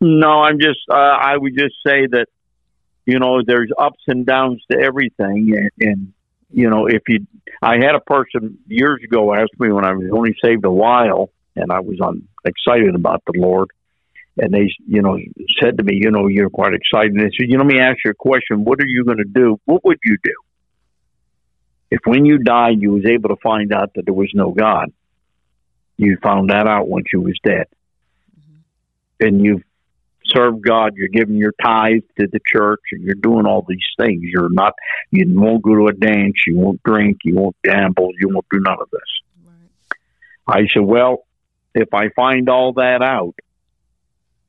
No, 0.00 0.40
I'm 0.42 0.58
just. 0.58 0.80
Uh, 0.90 0.94
I 0.94 1.36
would 1.36 1.56
just 1.56 1.76
say 1.86 2.06
that, 2.06 2.26
you 3.06 3.18
know, 3.18 3.42
there's 3.46 3.70
ups 3.78 4.02
and 4.08 4.24
downs 4.26 4.62
to 4.70 4.78
everything, 4.78 5.54
and, 5.56 5.70
and 5.88 6.12
you 6.52 6.68
know, 6.70 6.86
if 6.86 7.02
you, 7.08 7.26
I 7.60 7.76
had 7.76 7.94
a 7.94 8.00
person 8.00 8.58
years 8.66 9.00
ago 9.04 9.34
ask 9.34 9.48
me 9.58 9.72
when 9.72 9.84
I 9.84 9.92
was 9.92 10.10
only 10.12 10.34
saved 10.44 10.64
a 10.64 10.70
while, 10.70 11.30
and 11.56 11.70
I 11.70 11.80
was 11.80 12.00
on 12.00 12.28
excited 12.44 12.94
about 12.94 13.22
the 13.26 13.38
Lord, 13.38 13.68
and 14.38 14.52
they, 14.52 14.70
you 14.86 15.02
know, 15.02 15.18
said 15.60 15.78
to 15.78 15.84
me, 15.84 15.98
you 16.02 16.10
know, 16.10 16.28
you're 16.28 16.50
quite 16.50 16.74
excited. 16.74 17.12
And 17.12 17.20
they 17.20 17.30
said, 17.36 17.48
you 17.48 17.58
know, 17.58 17.64
let 17.64 17.74
me 17.74 17.80
ask 17.80 17.98
you 18.04 18.10
a 18.10 18.14
question. 18.14 18.64
What 18.64 18.80
are 18.80 18.86
you 18.86 19.04
going 19.04 19.18
to 19.18 19.24
do? 19.24 19.60
What 19.64 19.84
would 19.84 19.98
you 20.04 20.16
do 20.22 20.34
if 21.90 22.00
when 22.06 22.24
you 22.24 22.38
died, 22.38 22.80
you 22.80 22.92
was 22.92 23.04
able 23.06 23.28
to 23.28 23.36
find 23.42 23.72
out 23.72 23.92
that 23.94 24.06
there 24.06 24.14
was 24.14 24.30
no 24.34 24.50
God? 24.50 24.92
You 25.98 26.16
found 26.22 26.50
that 26.50 26.66
out 26.66 26.88
once 26.88 27.06
you 27.12 27.20
was 27.20 27.38
dead, 27.44 27.66
mm-hmm. 28.38 29.26
and 29.26 29.44
you've 29.44 29.62
serve 30.26 30.60
God, 30.60 30.94
you're 30.96 31.08
giving 31.08 31.36
your 31.36 31.52
tithe 31.62 32.02
to 32.18 32.26
the 32.26 32.40
church, 32.46 32.80
and 32.92 33.02
you're 33.02 33.14
doing 33.14 33.46
all 33.46 33.64
these 33.66 33.86
things. 33.98 34.22
You're 34.22 34.50
not, 34.50 34.74
you 35.10 35.24
won't 35.28 35.62
go 35.62 35.74
to 35.74 35.88
a 35.88 35.92
dance, 35.92 36.34
you 36.46 36.56
won't 36.56 36.82
drink, 36.82 37.18
you 37.24 37.34
won't 37.34 37.56
gamble, 37.64 38.10
you 38.18 38.28
won't 38.28 38.46
do 38.50 38.60
none 38.60 38.78
of 38.80 38.90
this. 38.90 39.00
I 40.46 40.66
said, 40.72 40.82
well, 40.82 41.24
if 41.74 41.94
I 41.94 42.08
find 42.10 42.48
all 42.48 42.74
that 42.74 43.02
out, 43.02 43.34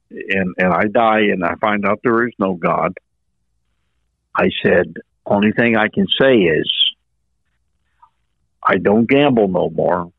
and 0.10 0.54
and 0.58 0.74
I 0.74 0.86
die 0.86 1.22
and 1.32 1.44
I 1.44 1.56
find 1.56 1.86
out 1.86 2.00
there 2.04 2.28
is 2.28 2.34
no 2.38 2.54
God, 2.54 2.94
I 4.36 4.50
said, 4.64 4.94
only 5.26 5.52
thing 5.52 5.76
I 5.76 5.88
can 5.88 6.08
say 6.20 6.36
is, 6.36 6.72
I 8.62 8.78
don't 8.78 9.10
gamble 9.10 9.48
no 9.48 9.70
more, 9.70 10.12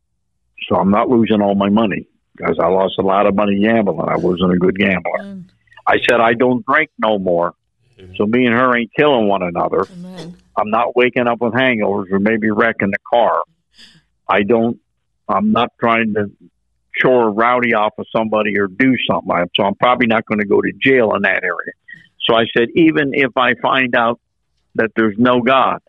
so 0.68 0.76
I'm 0.76 0.90
not 0.90 1.08
losing 1.08 1.40
all 1.40 1.54
my 1.54 1.68
money 1.68 2.06
because 2.36 2.58
I 2.60 2.68
lost 2.68 2.94
a 2.98 3.02
lot 3.02 3.26
of 3.26 3.34
money 3.34 3.60
gambling. 3.60 4.08
I 4.08 4.16
wasn't 4.16 4.52
a 4.52 4.56
good 4.56 4.78
gambler. 4.78 5.20
Amen. 5.20 5.50
I 5.86 5.98
said 6.08 6.20
I 6.20 6.34
don't 6.34 6.64
drink 6.66 6.90
no 6.98 7.18
more, 7.18 7.54
so 8.16 8.26
me 8.26 8.46
and 8.46 8.54
her 8.54 8.76
ain't 8.76 8.90
killing 8.96 9.28
one 9.28 9.42
another. 9.42 9.86
Amen. 9.90 10.36
I'm 10.56 10.70
not 10.70 10.96
waking 10.96 11.26
up 11.26 11.40
with 11.40 11.52
hangovers 11.52 12.10
or 12.10 12.20
maybe 12.20 12.50
wrecking 12.50 12.90
the 12.90 12.98
car. 13.12 13.42
I 14.28 14.42
don't. 14.42 14.78
I'm 15.28 15.52
not 15.52 15.70
trying 15.80 16.14
to 16.14 16.30
chore 16.96 17.28
a 17.28 17.30
rowdy 17.30 17.74
off 17.74 17.92
of 17.98 18.06
somebody 18.14 18.58
or 18.58 18.68
do 18.68 18.94
something. 19.08 19.30
So 19.56 19.64
I'm 19.64 19.74
probably 19.74 20.06
not 20.06 20.26
going 20.26 20.38
to 20.38 20.46
go 20.46 20.60
to 20.60 20.72
jail 20.80 21.14
in 21.14 21.22
that 21.22 21.42
area. 21.42 21.72
So 22.26 22.34
I 22.34 22.44
said, 22.56 22.68
even 22.74 23.12
if 23.14 23.36
I 23.36 23.54
find 23.60 23.94
out 23.94 24.20
that 24.76 24.90
there's 24.96 25.16
no 25.18 25.40
God, 25.40 25.80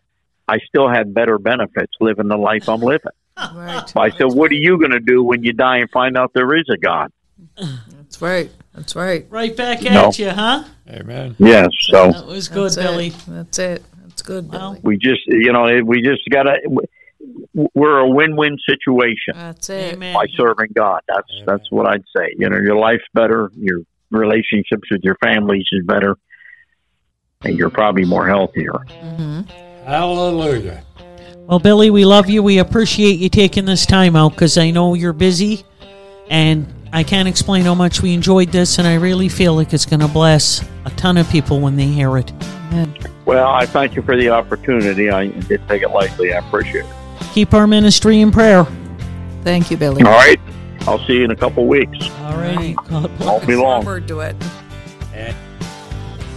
I 0.48 0.58
still 0.58 0.88
had 0.88 1.14
better 1.14 1.38
benefits 1.38 1.92
living 2.00 2.28
the 2.28 2.36
life 2.36 2.62
I'm 2.68 2.80
living. 2.80 3.12
Right. 3.36 3.92
I 3.96 4.10
said, 4.10 4.32
what 4.32 4.50
are 4.50 4.54
you 4.54 4.78
going 4.78 4.92
to 4.92 5.00
do 5.00 5.22
when 5.22 5.42
you 5.42 5.52
die 5.52 5.78
and 5.78 5.90
find 5.90 6.16
out 6.16 6.32
there 6.34 6.54
is 6.56 6.64
a 6.72 6.76
God? 6.78 7.12
That's 7.56 8.20
right. 8.22 8.50
That's 8.74 8.96
right. 8.96 9.26
Right 9.28 9.56
back 9.56 9.84
at 9.84 9.92
No. 9.92 10.10
you, 10.14 10.30
huh? 10.30 10.64
Amen. 10.88 11.36
Yes. 11.38 11.68
So 11.80 12.12
That 12.12 12.26
was 12.26 12.48
good, 12.48 12.72
That's 12.72 12.76
Billy. 12.76 13.08
It. 13.08 13.14
That's 13.28 13.58
it. 13.58 13.82
That's 14.02 14.22
good, 14.22 14.50
Well, 14.50 14.70
Billy. 14.72 14.80
we 14.82 14.96
just, 14.96 15.20
you 15.26 15.52
know, 15.52 15.82
we 15.84 16.00
just 16.02 16.22
got 16.30 16.44
to. 16.44 16.58
We're 17.74 17.98
a 17.98 18.08
win-win 18.08 18.56
situation. 18.68 19.34
That's 19.34 19.68
it. 19.70 19.94
Amen. 19.94 20.14
by 20.14 20.26
serving 20.36 20.72
God. 20.74 21.00
That's 21.08 21.28
Amen. 21.34 21.44
that's 21.46 21.70
what 21.70 21.86
I'd 21.86 22.04
say. 22.16 22.34
You 22.38 22.48
know, 22.48 22.58
your 22.58 22.76
life's 22.76 23.04
better, 23.14 23.50
your 23.56 23.80
relationships 24.10 24.88
with 24.90 25.02
your 25.02 25.16
families 25.22 25.66
is 25.72 25.84
better, 25.84 26.16
and 27.42 27.56
you're 27.58 27.70
probably 27.70 28.04
more 28.04 28.28
healthier. 28.28 28.72
Mm-hmm. 28.72 29.40
Hallelujah. 29.86 30.84
Well, 31.46 31.60
Billy, 31.60 31.90
we 31.90 32.04
love 32.04 32.28
you. 32.28 32.42
We 32.42 32.58
appreciate 32.58 33.20
you 33.20 33.28
taking 33.28 33.66
this 33.66 33.86
time 33.86 34.16
out 34.16 34.32
because 34.32 34.58
I 34.58 34.72
know 34.72 34.94
you're 34.94 35.12
busy, 35.12 35.64
and 36.28 36.66
I 36.92 37.04
can't 37.04 37.28
explain 37.28 37.62
how 37.62 37.74
much 37.74 38.02
we 38.02 38.12
enjoyed 38.14 38.50
this, 38.50 38.78
and 38.78 38.88
I 38.88 38.94
really 38.94 39.28
feel 39.28 39.54
like 39.54 39.72
it's 39.72 39.86
going 39.86 40.00
to 40.00 40.08
bless 40.08 40.68
a 40.84 40.90
ton 40.96 41.16
of 41.16 41.30
people 41.30 41.60
when 41.60 41.76
they 41.76 41.86
hear 41.86 42.18
it. 42.18 42.32
Amen. 42.32 42.96
Well, 43.26 43.46
I 43.46 43.64
thank 43.64 43.94
you 43.94 44.02
for 44.02 44.16
the 44.16 44.28
opportunity. 44.28 45.08
I 45.08 45.28
didn't 45.28 45.68
take 45.68 45.82
it 45.82 45.90
lightly. 45.90 46.34
I 46.34 46.38
appreciate 46.38 46.84
it. 46.84 46.94
Keep 47.32 47.54
our 47.54 47.68
ministry 47.68 48.20
in 48.20 48.32
prayer. 48.32 48.66
Thank 49.44 49.70
you, 49.70 49.76
Billy. 49.76 50.02
All 50.02 50.10
right, 50.10 50.40
I'll 50.80 50.98
see 51.06 51.18
you 51.18 51.24
in 51.24 51.30
a 51.30 51.36
couple 51.36 51.64
weeks. 51.68 52.10
All 52.22 52.38
right. 52.38 52.56
righty. 52.56 52.74
God 52.74 53.16
bless. 53.18 53.20
Won't 53.20 53.46
be 53.46 53.54
long. 53.54 53.84
Forward 53.84 54.08
to 54.08 54.18
it. 54.18 54.34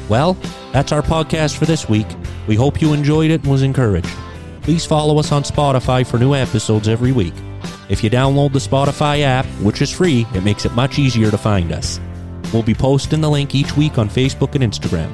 Well, 0.08 0.38
that's 0.72 0.92
our 0.92 1.02
podcast 1.02 1.58
for 1.58 1.66
this 1.66 1.90
week. 1.90 2.08
We 2.48 2.56
hope 2.56 2.80
you 2.80 2.94
enjoyed 2.94 3.32
it 3.32 3.42
and 3.42 3.52
was 3.52 3.64
encouraged. 3.64 4.10
Please 4.70 4.86
follow 4.86 5.18
us 5.18 5.32
on 5.32 5.42
Spotify 5.42 6.06
for 6.06 6.20
new 6.20 6.36
episodes 6.36 6.88
every 6.88 7.12
week. 7.12 7.34
If 7.90 8.04
you 8.04 8.10
download 8.12 8.54
the 8.54 8.60
Spotify 8.60 9.22
app, 9.22 9.48
which 9.64 9.82
is 9.82 9.92
free, 9.92 10.28
it 10.36 10.44
makes 10.44 10.64
it 10.64 10.74
much 10.74 11.00
easier 11.00 11.32
to 11.32 11.40
find 11.40 11.72
us. 11.72 12.00
We'll 12.54 12.62
be 12.62 12.76
posting 12.76 13.20
the 13.20 13.32
link 13.32 13.56
each 13.56 13.76
week 13.76 13.98
on 13.98 14.12
Facebook 14.12 14.54
and 14.54 14.64
Instagram. 14.64 15.12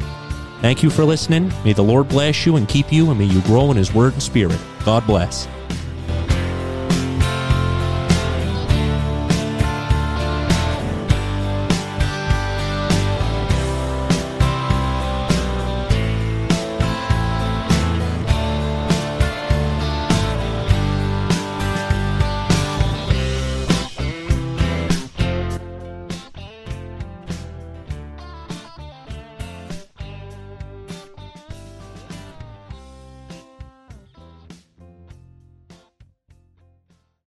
Thank 0.59 0.83
you 0.83 0.89
for 0.89 1.05
listening. 1.05 1.53
May 1.63 1.71
the 1.71 1.81
Lord 1.81 2.09
bless 2.09 2.45
you 2.45 2.57
and 2.57 2.67
keep 2.67 2.91
you, 2.91 3.09
and 3.11 3.17
may 3.17 3.27
you 3.27 3.39
grow 3.43 3.71
in 3.71 3.77
His 3.77 3.93
Word 3.93 4.11
and 4.11 4.21
Spirit. 4.21 4.59
God 4.83 5.07
bless. 5.07 5.47